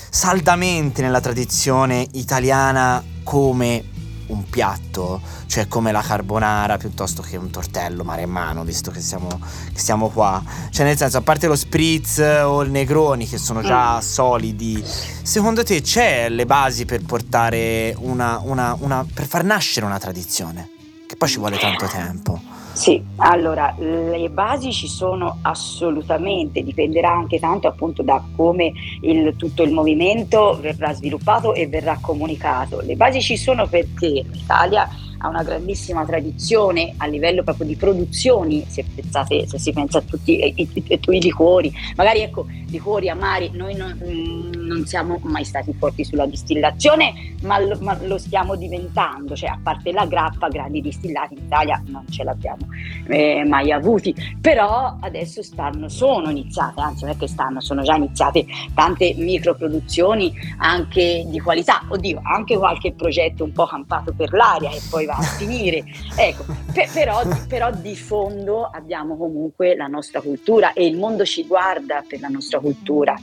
saldamente 0.09 1.01
nella 1.01 1.21
tradizione 1.21 2.05
italiana 2.11 3.01
come 3.23 3.83
un 4.31 4.49
piatto, 4.49 5.21
cioè 5.47 5.67
come 5.67 5.91
la 5.91 6.01
carbonara 6.01 6.77
piuttosto 6.77 7.21
che 7.21 7.37
un 7.37 7.49
tortello 7.49 8.03
maremmano, 8.03 8.63
visto 8.63 8.91
che 8.91 9.01
siamo, 9.01 9.27
che 9.73 9.79
siamo 9.79 10.09
qua. 10.09 10.41
Cioè, 10.69 10.85
nel 10.85 10.97
senso, 10.97 11.17
a 11.17 11.21
parte 11.21 11.47
lo 11.47 11.55
spritz 11.55 12.19
o 12.43 12.61
il 12.61 12.71
negroni 12.71 13.27
che 13.27 13.37
sono 13.37 13.61
già 13.61 13.97
mm. 13.97 13.99
solidi, 13.99 14.83
secondo 15.21 15.63
te 15.63 15.81
c'è 15.81 16.29
le 16.29 16.45
basi 16.45 16.85
per 16.85 17.03
portare 17.03 17.95
una, 17.99 18.39
una, 18.43 18.75
una 18.79 19.05
per 19.11 19.25
far 19.25 19.43
nascere 19.43 19.85
una 19.85 19.99
tradizione? 19.99 20.69
Che 21.07 21.15
poi 21.15 21.27
ci 21.27 21.39
vuole 21.39 21.57
tanto 21.57 21.87
tempo. 21.87 22.50
Sì, 22.73 23.03
allora 23.17 23.75
le 23.77 24.29
basi 24.29 24.71
ci 24.71 24.87
sono 24.87 25.39
assolutamente, 25.41 26.63
dipenderà 26.63 27.11
anche 27.11 27.37
tanto 27.37 27.67
appunto 27.67 28.01
da 28.01 28.23
come 28.35 28.71
il, 29.01 29.35
tutto 29.35 29.63
il 29.63 29.71
movimento 29.71 30.57
verrà 30.59 30.93
sviluppato 30.93 31.53
e 31.53 31.67
verrà 31.67 31.97
comunicato. 32.01 32.79
Le 32.81 32.95
basi 32.95 33.21
ci 33.21 33.35
sono 33.35 33.67
perché 33.67 34.25
l'Italia 34.31 34.87
ha 35.21 35.27
una 35.27 35.43
grandissima 35.43 36.03
tradizione 36.05 36.93
a 36.97 37.05
livello 37.05 37.43
proprio 37.43 37.67
di 37.67 37.75
produzioni, 37.75 38.65
se, 38.67 38.83
pensate, 38.93 39.47
se 39.47 39.59
si 39.59 39.71
pensa 39.71 39.99
a 39.99 40.01
tutti 40.01 40.43
i, 40.43 40.53
i, 40.55 40.69
i, 40.73 40.99
i 40.99 41.21
liquori, 41.21 41.71
magari 41.95 42.21
ecco, 42.21 42.47
liquori 42.71 43.09
amari, 43.09 43.51
noi 43.53 43.75
non, 43.75 43.99
mm, 44.03 44.51
non, 44.53 44.85
siamo 44.85 45.19
mai 45.23 45.43
stati 45.43 45.73
forti 45.73 46.03
sulla 46.03 46.25
distillazione, 46.25 47.35
ma 47.43 47.59
lo, 47.59 47.77
ma 47.81 47.97
lo, 48.03 48.17
stiamo 48.17 48.55
diventando, 48.55 49.35
cioè 49.35 49.49
a 49.49 49.59
parte 49.61 49.91
la 49.91 50.05
grappa, 50.05 50.47
grandi 50.47 50.81
distillati 50.81 51.35
in 51.35 51.45
Italia 51.45 51.81
non 51.87 52.05
ce 52.09 52.23
l'abbiamo 52.23 52.67
eh, 53.07 53.43
mai 53.45 53.71
avuti, 53.71 54.15
però 54.39 54.97
adesso 55.01 55.43
stanno, 55.43 55.89
sono 55.89 56.29
iniziate, 56.29 56.81
anzi 56.81 57.03
non 57.03 57.13
è 57.13 57.17
che 57.17 57.27
stanno, 57.27 57.59
sono 57.59 57.83
già 57.83 57.95
iniziate 57.95 58.45
tante 58.73 59.13
microproduzioni 59.17 60.33
anche 60.57 61.25
di 61.27 61.39
qualità, 61.39 61.83
oddio, 61.87 62.21
anche 62.23 62.57
qualche 62.57 62.93
progetto 62.93 63.43
un 63.43 63.51
po' 63.51 63.65
campato 63.65 64.13
per 64.13 64.31
l'aria 64.33 64.71
e 64.71 64.81
poi 64.89 65.05
va 65.11 65.17
a 65.17 65.21
finire, 65.21 65.83
ecco, 66.15 66.45
per, 66.73 66.89
però, 66.93 67.21
però 67.47 67.71
di 67.71 67.95
fondo 67.95 68.63
abbiamo 68.63 69.17
comunque 69.17 69.75
la 69.75 69.87
nostra 69.87 70.21
cultura 70.21 70.73
e 70.73 70.85
il 70.85 70.97
mondo 70.97 71.25
ci 71.25 71.45
guarda 71.45 72.03
per 72.07 72.21
la 72.21 72.29
nostra 72.29 72.59
cultura, 72.59 73.15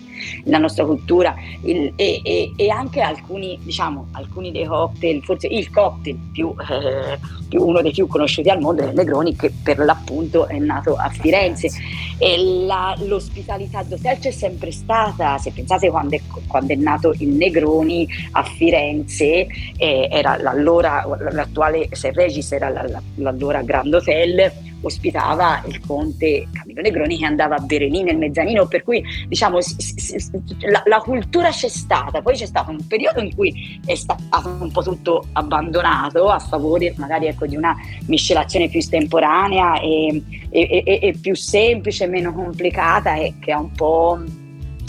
la 0.45 0.59
nostra 0.59 0.85
cultura 0.85 1.35
il, 1.65 1.93
e, 1.97 2.21
e, 2.23 2.53
e, 2.57 2.71
anche 2.71 3.01
alcuni, 3.01 3.59
diciamo, 3.63 4.09
alcuni 4.13 4.53
dei 4.53 4.67
cocktail, 4.67 5.23
forse 5.23 5.47
il 5.47 5.71
cocktail 5.71 6.17
più, 6.33 6.55
eh, 6.71 7.19
più, 7.49 7.63
uno 7.65 7.81
dei 7.81 7.93
più 7.93 8.07
conosciuti 8.07 8.51
al 8.51 8.61
mondo 8.61 8.83
è 8.83 8.89
il 8.89 8.95
Negroni 8.95 9.35
che 9.35 9.51
per 9.63 9.79
l'appunto 9.79 10.47
è 10.47 10.59
nato 10.59 10.95
a 10.95 11.09
Firenze. 11.09 11.71
E 12.21 12.65
la, 12.67 12.97
l'ospitalità 12.99 13.83
d'hotel 13.85 14.19
c'è 14.19 14.33
sempre 14.33 14.73
stata, 14.73 15.39
se 15.39 15.53
pensate 15.53 15.89
quando 15.89 16.17
è, 16.17 16.21
quando 16.49 16.73
è 16.73 16.77
nato 16.77 17.15
il 17.19 17.29
Negroni 17.29 18.09
a 18.33 18.43
Firenze 18.43 19.47
eh, 19.77 20.09
era 20.11 20.37
l'allora, 20.37 21.07
l'attuale 21.31 21.78
Ser 21.93 22.15
Regis 22.15 22.53
era 22.53 22.71
l'allora 23.17 23.63
Grand 23.63 23.93
Hotel 23.93 24.67
ospitava 24.81 25.63
il 25.67 25.81
conte 25.81 26.47
Camillo 26.53 26.83
Negroni 26.83 27.19
che 27.19 27.25
andava 27.25 27.57
a 27.57 27.61
bere 27.61 27.87
lì 27.87 28.03
nel 28.03 28.17
mezzanino, 28.17 28.67
per 28.67 28.83
cui 28.85 29.03
diciamo 29.27 29.59
la, 30.71 30.83
la, 30.85 30.99
cultura 30.99 31.51
c'è 31.51 31.69
stata, 31.69 32.23
poi 32.23 32.35
c'è 32.37 32.47
stato 32.47 32.71
un 32.71 32.87
periodo 32.87 33.21
in 33.21 33.35
cui 33.35 33.81
è 33.85 33.95
stato 33.95 34.23
un 34.45 34.71
po' 34.71 34.83
tutto 34.83 35.27
abbandonato 35.33 36.29
a 36.29 36.39
favore 36.39 36.95
magari 36.97 37.27
ecco, 37.27 37.47
di 37.47 37.57
una 37.57 37.75
miscelazione 38.07 38.69
più 38.69 38.79
estemporanea 38.79 39.81
e, 39.81 40.23
e, 40.51 40.83
e, 40.85 40.99
e 41.03 41.19
più 41.21 41.35
semplice, 41.35 42.07
meno 42.07 42.33
complicata 42.33 43.17
e 43.17 43.35
che 43.41 43.53
ha 43.53 43.59
un 43.59 43.73
po' 43.73 44.19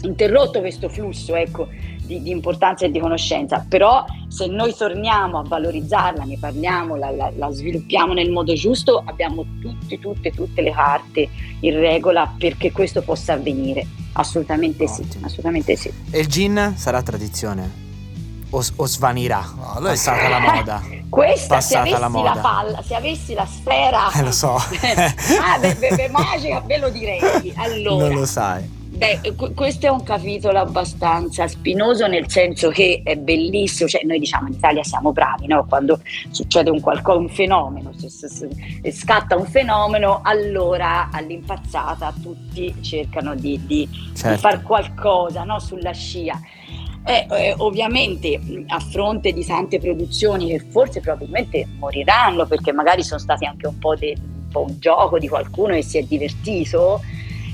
interrotto 0.03 0.59
questo 0.59 0.87
flusso 0.87 1.35
ecco, 1.35 1.67
di, 2.09 2.23
di, 2.23 2.31
importanza 2.31 2.85
e 2.85 2.91
di 2.91 2.99
conoscenza, 2.99 3.63
però 3.69 4.03
se 4.27 4.47
noi 4.47 4.75
torniamo 4.75 5.37
a 5.37 5.43
valorizzarla, 5.43 6.23
ne 6.23 6.37
parliamo, 6.39 6.95
la, 6.95 7.11
la, 7.11 7.31
la 7.35 7.51
sviluppiamo 7.51 8.13
nel 8.13 8.31
modo 8.31 8.53
giusto, 8.55 9.03
abbiamo 9.05 9.45
tutte, 9.61 9.99
tutte, 9.99 10.31
tutte 10.31 10.61
le 10.63 10.71
carte 10.71 11.29
in 11.59 11.79
regola 11.79 12.33
perché 12.35 12.71
questo 12.71 13.03
possa 13.03 13.33
avvenire. 13.33 13.85
Assolutamente 14.13 14.85
Ottimo. 14.85 15.07
sì, 15.07 15.17
assolutamente 15.21 15.75
sì. 15.75 15.93
E 16.09 16.19
il 16.19 16.27
gin 16.27 16.73
sarà 16.75 17.03
tradizione? 17.03 17.87
O, 18.49 18.63
o 18.75 18.87
svanirà? 18.87 19.47
No, 19.55 19.79
passata 19.79 20.27
la 20.27 20.39
moda. 20.39 20.81
Questa, 21.09 21.55
passata 21.55 21.85
se 21.85 21.93
avessi 21.93 22.13
la, 22.23 22.33
la, 22.33 22.41
palla, 22.41 22.81
se 22.81 22.95
avessi 22.95 23.33
la 23.35 23.45
sfera... 23.45 24.11
Eh, 24.13 24.23
lo 24.23 24.31
so. 24.31 24.55
ah, 24.57 25.59
beh, 25.59 25.75
beh, 25.75 25.95
beh, 25.95 26.09
magica, 26.09 26.59
ve 26.61 26.77
lo 26.77 26.89
direi. 26.89 27.19
Allora, 27.55 28.07
non 28.07 28.17
lo 28.17 28.25
sai. 28.25 28.77
Beh, 28.99 29.33
questo 29.55 29.85
è 29.85 29.89
un 29.89 30.03
capitolo 30.03 30.59
abbastanza 30.59 31.47
spinoso 31.47 32.05
nel 32.07 32.29
senso 32.29 32.67
che 32.67 32.99
è 33.01 33.15
bellissimo, 33.15 33.87
cioè 33.87 34.03
noi 34.03 34.19
diciamo 34.19 34.49
in 34.49 34.55
Italia 34.55 34.83
siamo 34.83 35.13
bravi, 35.13 35.47
no? 35.47 35.65
quando 35.69 36.01
succede 36.31 36.69
un, 36.69 36.81
qualcosa, 36.81 37.17
un 37.17 37.29
fenomeno, 37.29 37.93
se, 37.95 38.09
se, 38.09 38.27
se, 38.27 38.91
scatta 38.91 39.37
un 39.37 39.45
fenomeno, 39.45 40.19
allora 40.21 41.07
all'impazzata 41.13 42.13
tutti 42.21 42.75
cercano 42.81 43.35
di, 43.35 43.57
di, 43.65 43.87
certo. 44.13 44.35
di 44.35 44.37
far 44.37 44.63
qualcosa 44.63 45.45
no? 45.45 45.59
sulla 45.59 45.93
scia. 45.93 46.37
Eh, 47.05 47.25
eh, 47.31 47.55
ovviamente 47.59 48.37
a 48.67 48.79
fronte 48.81 49.31
di 49.31 49.45
tante 49.45 49.79
produzioni 49.79 50.47
che 50.49 50.59
forse 50.59 50.99
probabilmente 50.99 51.65
moriranno 51.77 52.45
perché 52.45 52.73
magari 52.73 53.03
sono 53.03 53.21
stati 53.21 53.45
anche 53.45 53.65
un 53.65 53.79
po', 53.79 53.95
de, 53.95 54.17
un, 54.19 54.49
po 54.51 54.65
un 54.67 54.75
gioco 54.77 55.17
di 55.17 55.29
qualcuno 55.29 55.73
che 55.75 55.83
si 55.83 55.97
è 55.97 56.03
divertito, 56.03 56.99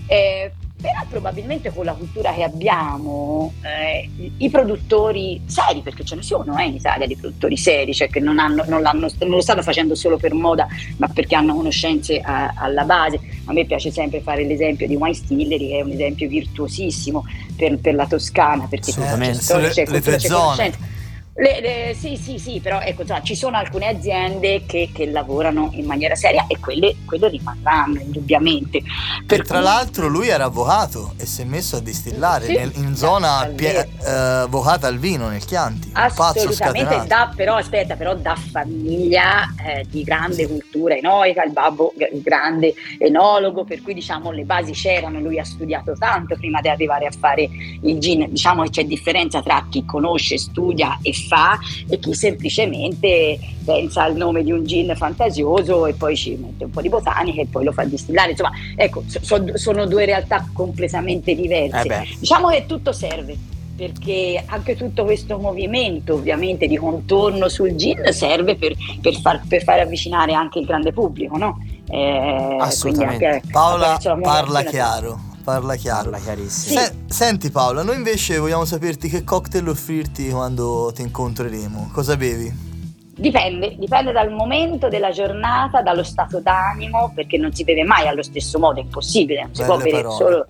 eh, 0.08 0.52
però 0.80 1.00
probabilmente 1.10 1.72
con 1.74 1.86
la 1.86 1.94
cultura 1.94 2.34
che 2.34 2.44
abbiamo, 2.44 3.54
eh, 3.62 4.10
i 4.38 4.50
produttori 4.50 5.42
seri, 5.46 5.82
perché 5.82 6.04
ce 6.04 6.16
ne 6.16 6.22
sono 6.22 6.58
eh, 6.58 6.66
in 6.66 6.76
Italia 6.76 7.08
di 7.08 7.16
produttori 7.16 7.58
seri, 7.58 7.94
cioè 7.94 8.10
che 8.10 8.20
non, 8.20 8.40
hanno, 8.40 8.64
non, 8.68 8.82
non, 8.82 9.10
lo 9.30 9.42
stanno 9.42 9.62
facendo 9.62 9.96
solo 9.96 10.18
per 10.18 10.34
moda, 10.34 10.68
ma 10.98 11.08
perché 11.08 11.36
hanno 11.36 11.56
conoscenze 11.56 12.20
a, 12.20 12.54
alla 12.56 12.84
base. 12.84 13.20
A 13.46 13.54
me 13.54 13.66
piace 13.66 13.92
sempre 13.92 14.22
fare 14.22 14.46
l'esempio 14.46 14.88
di 14.88 14.96
Wine 14.96 15.14
Stillery, 15.14 15.70
che 15.70 15.78
è 15.78 15.82
un 15.82 15.92
esempio 15.92 16.28
virtuosissimo 16.28 17.24
per, 17.56 17.80
per 17.80 17.96
la 17.96 18.06
Toscana, 18.06 18.68
perché 18.68 18.92
c'è, 18.92 19.34
storia, 19.34 19.70
c'è 19.70 19.86
cultura, 19.86 20.18
c'è 20.18 20.30
conoscenza 20.30 20.94
le, 21.38 21.60
le, 21.60 21.96
sì, 22.00 22.16
sì, 22.16 22.40
sì, 22.40 22.62
però 22.62 22.80
ecco, 22.80 23.02
insomma, 23.02 23.22
ci 23.22 23.36
sono 23.36 23.58
alcune 23.58 23.88
aziende 23.88 24.64
che, 24.66 24.90
che, 24.94 25.06
lavorano 25.08 25.70
in 25.74 25.86
maniera 25.86 26.16
seria 26.16 26.46
e 26.48 26.58
quelle, 26.62 26.96
quelle 27.06 27.28
rimarranno 27.28 28.00
indubbiamente. 28.00 28.82
Per 29.26 29.46
tra 29.46 29.58
cui... 29.58 29.66
l'altro 29.66 30.08
lui 30.08 30.30
era 30.30 30.46
avvocato 30.46 31.14
e 31.18 31.26
si 31.26 31.42
è 31.42 31.44
messo 31.44 31.76
a 31.76 31.82
distillare 31.82 32.46
sì, 32.46 32.54
nel, 32.54 32.72
in 32.76 32.96
zona 32.96 33.52
pie, 33.54 33.90
eh, 34.06 34.46
vocata 34.48 34.88
al 34.88 34.98
vino 34.98 35.28
nel 35.28 35.44
Chianti. 35.44 35.90
Assolutamente, 35.92 37.04
da, 37.06 37.30
però 37.36 37.56
aspetta, 37.56 37.98
però 37.98 38.16
da 38.16 38.36
famiglia 38.36 39.54
eh, 39.62 39.86
di 39.90 40.04
grande 40.04 40.48
cultura 40.48 40.96
enoica, 40.96 41.44
il 41.44 41.52
babbo 41.52 41.94
il 41.98 42.22
grande 42.22 42.74
enologo, 42.98 43.66
per 43.66 43.82
cui 43.82 43.94
diciamo 43.94 44.32
le 44.32 44.44
basi 44.44 44.72
c'erano, 44.72 45.20
lui 45.20 45.38
ha 45.38 45.44
studiato 45.44 45.98
tanto 45.98 46.38
prima 46.38 46.62
di 46.62 46.70
arrivare 46.70 47.08
a 47.08 47.12
fare 47.12 47.50
il 47.82 48.00
gin, 48.00 48.28
diciamo 48.30 48.64
che 48.64 48.70
c'è 48.70 48.86
differenza 48.86 49.42
tra 49.42 49.68
chi 49.70 49.84
conosce, 49.84 50.38
studia 50.38 50.98
e 51.02 51.14
fa 51.28 51.58
e 51.90 52.00
chi 52.00 52.14
semplicemente 52.14 53.40
pensa 53.64 54.04
al 54.04 54.16
nome 54.16 54.44
di 54.44 54.52
un 54.52 54.66
gin 54.66 54.94
fantasioso 54.96 55.86
e 55.86 55.94
poi 55.94 56.16
ci 56.16 56.36
mette 56.36 56.66
un 56.66 56.70
po' 56.70 56.82
di 56.82 56.90
botanica 56.90 57.42
e 57.42 57.48
poi 57.48 57.64
lo 57.64 57.72
fa 57.72 57.84
distillare. 57.84 58.32
Insomma, 58.32 58.52
ecco, 58.76 59.04
so, 59.08 59.58
sono 59.58 59.86
due 59.86 60.06
realtà 60.06 60.48
completamente 60.54 61.36
diverse. 61.36 61.88
Eh 61.88 62.16
diciamo 62.20 62.50
che 62.50 62.66
tutto 62.66 62.92
serve 62.92 63.38
perché 63.76 64.42
anche 64.46 64.76
tutto 64.76 65.04
questo 65.04 65.38
movimento 65.38 66.14
ovviamente 66.14 66.66
di 66.66 66.78
contorno 66.78 67.50
sul 67.50 67.76
gin 67.76 68.02
serve 68.12 68.56
per, 68.56 68.74
per, 69.02 69.20
far, 69.20 69.42
per 69.48 69.64
far, 69.64 69.80
avvicinare 69.80 70.34
anche 70.34 70.60
il 70.60 70.66
grande 70.66 70.94
pubblico, 70.94 71.38
no? 71.38 71.60
Eh, 71.90 72.58
Assolutamente. 72.60 73.26
Anche, 73.26 73.48
Paola 73.52 74.00
parla 74.22 74.64
chiaro 74.64 75.34
parla 75.46 75.76
chiaro. 75.76 76.10
Parla 76.10 76.20
chiarissimo. 76.20 76.80
Se, 76.80 76.94
senti 77.06 77.52
Paola, 77.52 77.84
noi 77.84 77.96
invece 77.96 78.38
vogliamo 78.40 78.66
saperti 78.66 79.08
che 79.08 79.24
cocktail 79.24 79.70
offrirti 79.70 80.30
quando 80.30 80.92
ti 80.94 81.04
incontreremo. 81.04 81.92
Cosa 81.94 82.18
bevi? 82.18 82.74
Dipende, 83.18 83.78
dipende 83.78 84.12
dal 84.12 84.30
momento 84.32 84.90
della 84.90 85.12
giornata, 85.12 85.82
dallo 85.82 86.04
stato 86.04 86.42
d'animo, 86.42 87.14
perché 87.16 87.38
non 87.38 87.54
si 87.54 87.64
beve 87.64 87.84
mai 87.86 88.08
allo 88.08 88.24
stesso 88.24 88.60
modo, 88.60 88.82
è 88.82 88.84
impossibile, 88.84 89.44
non 89.44 89.56
si 89.56 89.62
Belle 89.62 89.74
può 89.74 89.84
bere 89.84 90.02
parole. 90.02 90.16
solo 90.16 90.48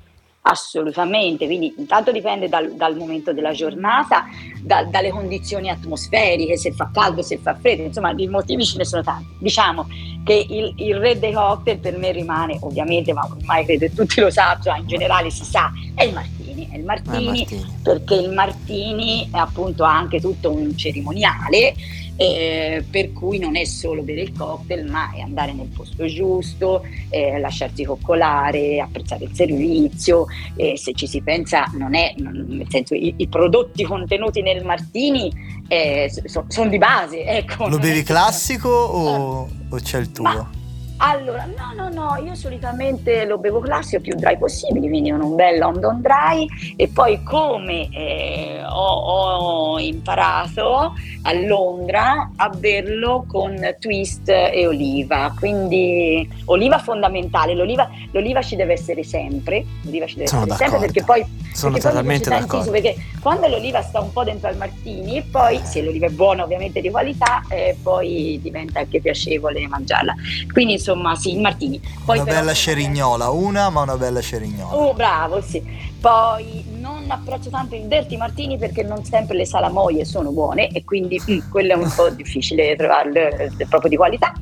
Assolutamente, 0.47 1.47
quindi 1.47 1.73
intanto 1.75 2.11
dipende 2.11 2.47
dal, 2.47 2.75
dal 2.75 2.95
momento 2.95 3.33
della 3.33 3.51
giornata, 3.51 4.25
da, 4.61 4.83
dalle 4.83 5.09
condizioni 5.09 5.71
atmosferiche, 5.71 6.55
se 6.55 6.71
fa 6.71 6.91
caldo, 6.93 7.23
se 7.23 7.39
fa 7.39 7.55
freddo, 7.55 7.81
insomma 7.81 8.13
i 8.15 8.27
motivi 8.27 8.63
ce 8.63 8.77
ne 8.77 8.85
sono 8.85 9.01
tanti. 9.01 9.25
Diciamo 9.39 9.87
che 10.23 10.45
il, 10.47 10.71
il 10.77 10.97
re 10.97 11.17
dei 11.17 11.33
cocktail 11.33 11.79
per 11.79 11.97
me 11.97 12.11
rimane, 12.11 12.59
ovviamente, 12.61 13.11
ma 13.11 13.27
ormai 13.27 13.65
credo 13.65 13.89
tutti 13.89 14.21
lo 14.21 14.29
sappiano, 14.29 14.81
in 14.81 14.87
generale 14.87 15.31
si 15.31 15.43
sa, 15.43 15.71
è 15.95 16.03
il 16.03 16.13
martini. 16.13 16.69
È 16.69 16.77
il 16.77 16.83
martini, 16.83 17.25
martini. 17.25 17.79
perché 17.81 18.15
il 18.15 18.29
martini 18.29 19.27
è 19.31 19.37
appunto 19.37 19.83
anche 19.83 20.21
tutto 20.21 20.51
un 20.51 20.77
cerimoniale 20.77 21.73
eh, 22.17 22.83
per 22.89 23.11
cui 23.11 23.39
non 23.39 23.55
è 23.55 23.65
solo 23.65 24.01
bere 24.01 24.21
il 24.21 24.31
cocktail, 24.31 24.89
ma 24.89 25.11
è 25.13 25.19
andare 25.19 25.53
nel 25.53 25.67
posto 25.67 26.05
giusto, 26.05 26.85
eh, 27.09 27.39
lasciarsi 27.39 27.83
coccolare, 27.83 28.79
apprezzare 28.79 29.25
il 29.25 29.33
servizio. 29.33 30.25
Eh, 30.55 30.77
se 30.77 30.93
ci 30.93 31.07
si 31.07 31.21
pensa, 31.21 31.65
non 31.73 31.95
è, 31.95 32.13
non, 32.17 32.45
nel 32.47 32.67
senso, 32.69 32.93
i, 32.93 33.13
i, 33.17 33.27
prodotti 33.27 33.83
contenuti 33.83 34.41
nel 34.41 34.63
martini 34.63 35.31
eh, 35.67 36.11
so, 36.25 36.45
sono 36.47 36.69
di 36.69 36.77
base. 36.77 37.23
Ecco, 37.23 37.67
Lo 37.67 37.79
bevi 37.79 38.03
classico 38.03 38.69
o, 38.69 39.49
o, 39.69 39.77
c'è 39.77 39.99
il 39.99 40.11
tuo? 40.11 40.23
Ma, 40.23 40.49
allora, 40.97 41.45
no, 41.45 41.73
no, 41.75 41.89
no, 41.89 42.23
io 42.23 42.35
solitamente 42.35 43.25
lo 43.25 43.37
bevo 43.37 43.59
classico 43.59 44.01
più 44.01 44.15
dry 44.15 44.37
possibile, 44.37 44.87
quindi 44.87 45.11
un 45.11 45.35
bel 45.35 45.59
London 45.59 46.01
dry 46.01 46.47
e 46.77 46.87
poi 46.87 47.21
come 47.21 47.89
eh, 47.91 48.61
ho, 48.65 49.73
ho, 49.73 49.79
imparato 49.79 50.93
a 51.23 51.33
Londra 51.33 52.31
a 52.37 52.49
berlo 52.49 53.25
con 53.27 53.57
twist 53.79 54.29
e 54.29 54.67
oliva, 54.67 55.33
quindi 55.37 56.27
oliva 56.45 56.79
fondamentale, 56.79 57.55
l'oliva, 57.55 57.89
l'oliva 58.11 58.41
ci 58.41 58.55
deve 58.55 58.73
essere 58.73 59.03
sempre, 59.03 59.65
l'oliva 59.81 60.05
ci 60.05 60.15
deve 60.15 60.27
Sono 60.27 60.43
essere 60.43 60.69
d'accordo. 60.69 60.85
sempre 60.85 61.03
perché 61.03 61.03
poi 61.03 61.53
Sono 61.53 61.73
Perché 61.73 61.87
poi 61.87 61.91
totalmente 61.91 62.29
piace 62.29 62.41
d'accordo. 62.41 62.71
Perché 62.71 62.95
quando 63.19 63.47
l'oliva 63.47 63.81
sta 63.81 63.99
un 63.99 64.13
po' 64.13 64.23
dentro 64.23 64.47
al 64.47 64.55
martini, 64.55 65.21
poi 65.23 65.59
se 65.63 65.81
l'oliva 65.81 66.05
è 66.05 66.09
buona 66.09 66.43
ovviamente 66.43 66.79
di 66.79 66.89
qualità, 66.89 67.43
eh, 67.49 67.75
poi 67.81 68.39
diventa 68.41 68.79
anche 68.79 69.01
piacevole 69.01 69.67
mangiarla. 69.67 70.15
Quindi 70.53 70.79
insomma 70.85 71.15
sì, 71.15 71.33
il 71.33 71.39
martini. 71.41 71.81
Poi 72.05 72.17
una 72.17 72.25
però- 72.25 72.39
bella 72.39 72.53
cerignola, 72.53 73.29
una 73.31 73.69
ma 73.69 73.81
una 73.81 73.97
bella 73.97 74.21
cerignola. 74.21 74.75
Oh, 74.75 74.93
bravo, 74.93 75.41
sì. 75.41 75.63
Poi 75.99 76.63
non 76.79 77.05
approccio 77.07 77.49
tanto 77.49 77.73
il 77.73 77.85
dirty 77.85 78.15
martini 78.15 78.59
perché 78.59 78.83
non 78.83 79.03
sempre 79.03 79.35
le 79.35 79.45
salamoie 79.45 80.05
sono 80.05 80.29
buone 80.31 80.67
e 80.69 80.83
quindi 80.83 81.19
mm, 81.19 81.39
quello 81.49 81.73
è 81.73 81.75
un 81.75 81.91
po' 81.95 82.09
difficile 82.09 82.75
trovarle 82.75 83.51
proprio 83.67 83.89
di 83.89 83.95
qualità. 83.95 84.33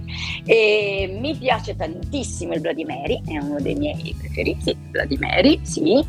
E 0.45 1.17
mi 1.19 1.35
piace 1.37 1.75
tantissimo 1.77 2.53
il 2.53 2.59
Mary, 2.85 3.21
è 3.25 3.37
uno 3.37 3.59
dei 3.61 3.75
miei 3.75 4.13
preferiti, 4.17 4.75
Mary, 5.17 5.59
sì. 5.63 6.05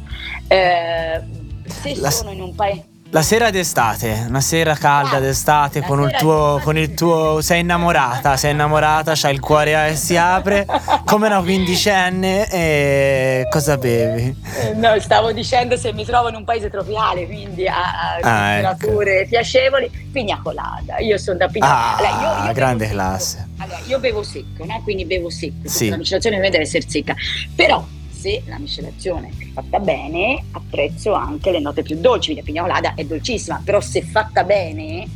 Eh, 0.49 1.23
se 1.67 1.95
La- 2.01 2.11
sono 2.11 2.33
in 2.33 2.41
un 2.41 2.55
paese... 2.55 2.93
La 3.15 3.23
sera 3.23 3.51
d'estate, 3.51 4.25
una 4.29 4.41
sera 4.41 4.75
calda 4.75 5.21
d'estate 5.21 5.83
con 5.83 6.03
il 6.03 6.11
tuo, 6.19 6.59
con 6.65 6.77
il 6.77 6.95
tuo, 6.95 7.41
sei 7.43 7.61
innamorata, 7.61 8.37
sei 8.37 8.51
innamorata, 8.51 9.13
c'hai 9.15 9.33
il 9.35 9.39
cuore 9.39 9.91
che 9.91 9.95
si 9.95 10.17
apre 10.17 10.67
come 11.05 11.29
una 11.29 11.41
quindicenne 11.41 12.51
e 12.51 13.47
cosa 13.51 13.77
bevi? 13.79 14.35
Eh, 14.63 14.73
No, 14.75 14.99
stavo 14.99 15.31
dicendo 15.31 15.77
se 15.77 15.93
mi 15.93 16.05
trovo 16.05 16.29
in 16.29 16.35
un 16.35 16.43
paese 16.43 16.69
tropicale, 16.69 17.25
quindi 17.27 17.69
a, 17.69 17.75
a 17.77 18.15
Ah, 18.21 18.61
temperature 18.75 19.27
piacevoli, 19.29 19.89
pigna 20.13 20.41
colada. 20.43 20.99
Io 20.99 21.17
sono 21.17 21.39
da 21.39 21.47
pigna 21.47 21.69
Ah, 21.69 21.97
Allora, 21.97 22.41
io- 22.41 22.47
io 22.49 22.53
grande 22.53 22.89
classe. 22.89 23.47
Allora, 23.59 23.79
io 23.87 24.01
bevo 24.01 24.25
secco, 24.25 24.65
no? 24.65 24.81
quindi 24.83 25.05
bevo 25.05 25.31
secco. 25.31 25.69
Sì. 25.69 25.89
La 25.89 25.97
miscelazione 25.99 26.41
deve 26.41 26.59
essere 26.63 26.83
secca. 26.89 27.15
Però 27.55 27.87
se 28.25 28.43
la 28.47 28.59
miscelazione 28.59 29.29
è 29.39 29.45
fatta 29.53 29.79
bene, 29.81 30.43
apprezzo 30.53 31.13
anche 31.13 31.51
le 31.51 31.61
note 31.61 31.83
più 31.83 32.01
dolci. 32.01 32.33
Quindi 32.33 32.41
la 32.41 32.47
pigna 32.47 32.63
colada 32.63 32.95
è 32.95 33.05
dolcissima, 33.05 33.61
però 33.63 33.81
se 33.83 34.01
fatta 34.01 34.45
bene 34.45 35.07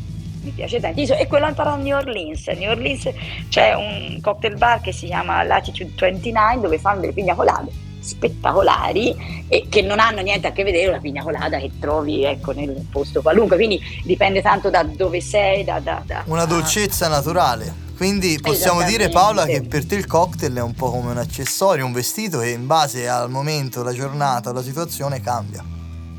mi 0.42 0.50
piace 0.50 0.78
tantissimo. 0.78 1.16
E 1.16 1.26
quello 1.26 1.48
imparato 1.48 1.76
a 1.76 1.82
New 1.82 1.96
Orleans. 1.96 2.48
A 2.48 2.52
New 2.52 2.68
Orleans 2.70 3.08
c'è 3.48 3.72
un 3.72 4.18
cocktail 4.20 4.58
bar 4.58 4.82
che 4.82 4.92
si 4.92 5.06
chiama 5.06 5.42
Latitude 5.42 5.92
29 5.98 6.60
dove 6.60 6.78
fanno 6.78 7.00
delle 7.00 7.14
pigna 7.14 7.34
colade 7.34 7.87
spettacolari 8.08 9.44
e 9.48 9.66
che 9.68 9.82
non 9.82 10.00
hanno 10.00 10.20
niente 10.20 10.46
a 10.48 10.52
che 10.52 10.64
vedere 10.64 10.84
con 10.86 10.94
la 10.94 11.00
pigna 11.00 11.22
colada 11.22 11.58
che 11.58 11.70
trovi 11.78 12.24
ecco, 12.24 12.52
nel 12.52 12.86
posto 12.90 13.22
qualunque 13.22 13.56
quindi 13.56 13.80
dipende 14.04 14.42
tanto 14.42 14.70
da 14.70 14.82
dove 14.82 15.20
sei 15.20 15.64
da, 15.64 15.78
da- 15.80 16.02
da- 16.04 16.22
Una 16.26 16.44
dolcezza 16.44 17.08
naturale. 17.08 17.86
Quindi 17.98 18.38
possiamo 18.40 18.82
dire. 18.84 19.08
Paola 19.08 19.44
che 19.44 19.60
per 19.62 19.84
te 19.84 19.96
il 19.96 20.06
cocktail 20.06 20.54
è 20.54 20.62
un 20.62 20.72
po' 20.74 20.90
come 20.92 21.10
un 21.10 21.18
accessorio, 21.18 21.84
un 21.84 21.92
vestito 21.92 22.38
che 22.38 22.50
in 22.50 22.64
base 22.66 23.08
al 23.08 23.28
momento, 23.28 23.82
la 23.82 23.92
giornata, 23.92 24.52
la 24.52 24.62
situazione 24.62 25.20
cambia. 25.20 25.64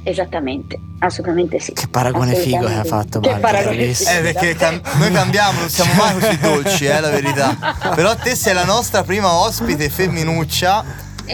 esattamente 0.03 0.77
assolutamente 0.99 1.59
sì 1.59 1.71
Che 1.73 1.87
paragone 1.87 2.33
figo 2.35 2.65
che 2.65 2.73
ha 2.73 2.83
fatto 2.83 3.19
Che 3.21 3.29
Marco, 3.29 3.41
paragone 3.45 3.93
figo, 3.93 4.09
Eh, 4.09 4.21
perché 4.21 4.55
cam- 4.55 4.81
noi 4.97 5.11
cambiamo, 5.11 5.59
non 5.61 5.69
siamo 5.69 5.93
mai 5.93 6.19
così 6.19 6.37
dolci, 6.39 6.85
eh, 6.85 6.99
la 6.99 7.09
verità. 7.09 7.55
Però 7.95 8.13
te 8.15 8.35
sei 8.35 8.53
la 8.53 8.65
nostra 8.65 9.03
prima 9.03 9.31
ospite 9.33 9.89
femminuccia 9.89 10.83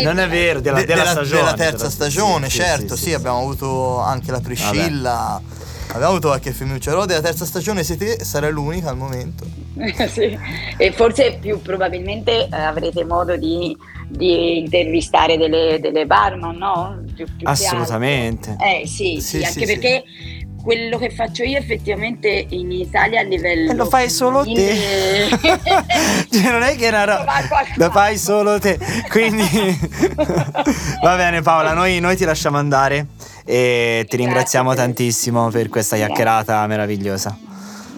Non 0.04 0.20
è 0.20 0.28
vero, 0.28 0.60
della, 0.60 0.80
de- 0.80 0.86
della 0.86 1.06
stagione. 1.06 1.40
della 1.42 1.54
terza 1.54 1.78
della- 1.78 1.90
stagione, 1.90 2.50
sì, 2.50 2.58
certo, 2.60 2.96
sì, 2.96 3.14
abbiamo 3.14 3.40
avuto 3.40 4.00
anche 4.00 4.32
la 4.32 4.40
Priscilla, 4.42 5.42
abbiamo 5.88 6.08
avuto 6.12 6.28
qualche 6.30 6.52
però 6.90 7.06
della 7.06 7.22
terza 7.22 7.46
stagione 7.46 7.84
sei 7.84 7.98
te, 7.98 8.24
sarai 8.24 8.52
l'unica 8.52 8.90
al 8.90 8.98
momento. 8.98 9.46
Sì. 10.08 10.38
e 10.78 10.92
forse 10.94 11.38
più 11.42 11.62
probabilmente 11.62 12.48
eh, 12.48 12.56
avrete 12.56 13.04
modo 13.04 13.36
di, 13.36 13.76
di 14.08 14.60
intervistare 14.60 15.38
delle, 15.38 15.80
delle 15.82 16.06
barman 16.06 16.56
no? 16.56 17.02
Più- 17.14 17.26
più 17.36 17.46
Assolutamente. 17.48 18.56
eh 18.60 18.88
sì, 18.88 19.20
Sì, 19.20 19.22
sì, 19.22 19.38
sì, 19.40 19.44
anche 19.44 19.60
sì. 19.60 19.66
perché 19.66 20.04
quello 20.66 20.98
che 20.98 21.12
faccio 21.12 21.44
io 21.44 21.60
effettivamente 21.60 22.48
in 22.50 22.72
Italia 22.72 23.20
a 23.20 23.24
livello 23.24 23.70
E 23.70 23.76
lo 23.76 23.86
fai 23.86 24.10
solo 24.10 24.44
te. 24.44 25.30
Cioè, 26.32 26.52
non 26.52 26.64
è 26.64 26.76
che 26.76 26.86
è 26.86 26.90
una 26.90 27.04
roba. 27.04 27.34
Lo 27.76 27.92
fai 27.92 28.18
solo 28.18 28.60
te. 28.60 28.80
Quindi. 29.10 29.46
Va 31.04 31.16
bene, 31.16 31.44
Paola, 31.44 31.74
noi, 31.74 32.00
noi 32.00 32.16
ti 32.16 32.26
lasciamo 32.26 32.58
andare. 32.58 33.06
E 33.46 34.06
ti 34.10 34.18
Grazie 34.18 34.18
ringraziamo 34.18 34.70
per- 34.70 34.78
tantissimo 34.80 35.50
per 35.50 35.70
questa 35.70 35.96
Grazie. 35.98 36.14
chiacchierata 36.14 36.66
meravigliosa. 36.66 37.38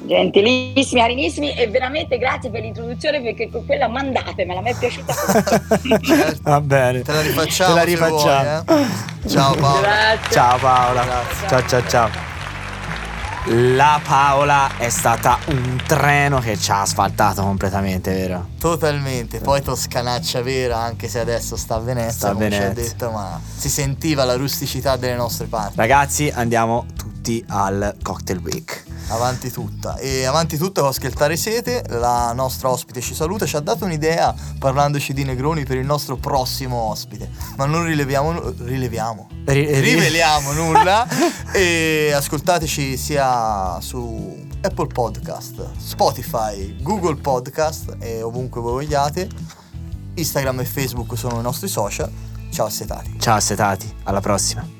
Gentilissimi, 0.05 0.99
carinissimi 1.01 1.53
e 1.53 1.67
veramente 1.67 2.17
grazie 2.17 2.49
per 2.49 2.61
l'introduzione 2.61 3.21
perché 3.21 3.49
con 3.49 3.65
quella 3.65 3.87
mandatemela, 3.87 4.59
mi 4.61 4.71
è 4.71 4.75
piaciuta. 4.77 5.13
Certo. 6.01 6.39
Va 6.43 6.61
bene. 6.61 7.01
Te 7.01 7.11
la 7.13 7.21
rifacciamo. 7.21 7.73
Te 7.73 7.79
la 7.79 7.85
rifacciamo. 7.85 8.63
vuoi, 8.65 8.83
eh. 9.23 9.29
Ciao 9.29 9.55
Paola. 9.55 9.79
Grazie. 9.81 10.31
Ciao 10.31 10.57
Paola. 10.57 11.03
Grazie. 11.03 11.47
Ciao 11.47 11.65
ciao 11.65 11.87
ciao. 11.87 12.26
La 13.49 14.01
Paola 14.03 14.75
è 14.77 14.89
stata 14.89 15.37
un 15.47 15.81
treno 15.87 16.39
che 16.39 16.57
ci 16.57 16.69
ha 16.69 16.81
asfaltato 16.81 17.43
completamente, 17.43 18.13
vero? 18.13 18.49
Totalmente, 18.59 19.39
poi 19.39 19.61
toscanaccia 19.61 20.41
vera, 20.41 20.79
anche 20.79 21.07
se 21.07 21.19
adesso 21.19 21.55
sta 21.55 21.75
a 21.75 21.79
Venezia, 21.79 22.11
Sta 22.11 22.29
a 22.29 22.33
come 22.33 22.49
ci 22.49 22.57
ha 22.57 22.59
Venezia. 22.67 22.83
detto, 22.83 23.11
ma 23.11 23.39
si 23.55 23.69
sentiva 23.69 24.25
la 24.25 24.35
rusticità 24.35 24.97
delle 24.97 25.15
nostre 25.15 25.45
parti. 25.47 25.77
Ragazzi, 25.77 26.29
andiamo 26.33 26.85
tutti 26.97 27.41
al 27.47 27.95
Cocktail 28.03 28.39
Week. 28.39 28.83
Avanti 29.09 29.51
tutta. 29.51 29.97
E 29.97 30.25
avanti 30.25 30.57
tutta 30.57 30.81
con 30.81 30.93
Scheltare 30.93 31.37
Sete, 31.37 31.83
la 31.89 32.33
nostra 32.33 32.69
ospite 32.69 33.01
ci 33.01 33.13
saluta, 33.13 33.45
ci 33.45 33.55
ha 33.55 33.59
dato 33.59 33.85
un'idea 33.85 34.35
parlandoci 34.59 35.13
di 35.13 35.23
Negroni 35.23 35.63
per 35.65 35.77
il 35.77 35.85
nostro 35.85 36.17
prossimo 36.17 36.75
ospite. 36.75 37.29
Ma 37.55 37.65
non 37.65 37.85
rileviamo, 37.85 38.53
rileviamo, 38.57 39.27
Ri- 39.45 39.65
ri- 39.65 39.93
riveliamo 39.93 40.51
nulla 40.53 41.07
e 41.53 42.11
ascoltateci 42.13 42.97
sia 42.97 43.79
su 43.79 44.45
Apple 44.61 44.87
Podcast, 44.87 45.77
Spotify, 45.77 46.75
Google 46.81 47.15
Podcast 47.15 47.95
e 47.99 48.21
ovunque 48.21 48.59
voi 48.61 48.73
vogliate. 48.73 49.29
Instagram 50.15 50.59
e 50.61 50.65
Facebook 50.65 51.17
sono 51.17 51.39
i 51.39 51.43
nostri 51.43 51.67
social. 51.67 52.11
Ciao 52.51 52.65
assetati. 52.65 53.15
Ciao 53.19 53.35
assetati, 53.35 53.93
alla 54.03 54.19
prossima. 54.21 54.76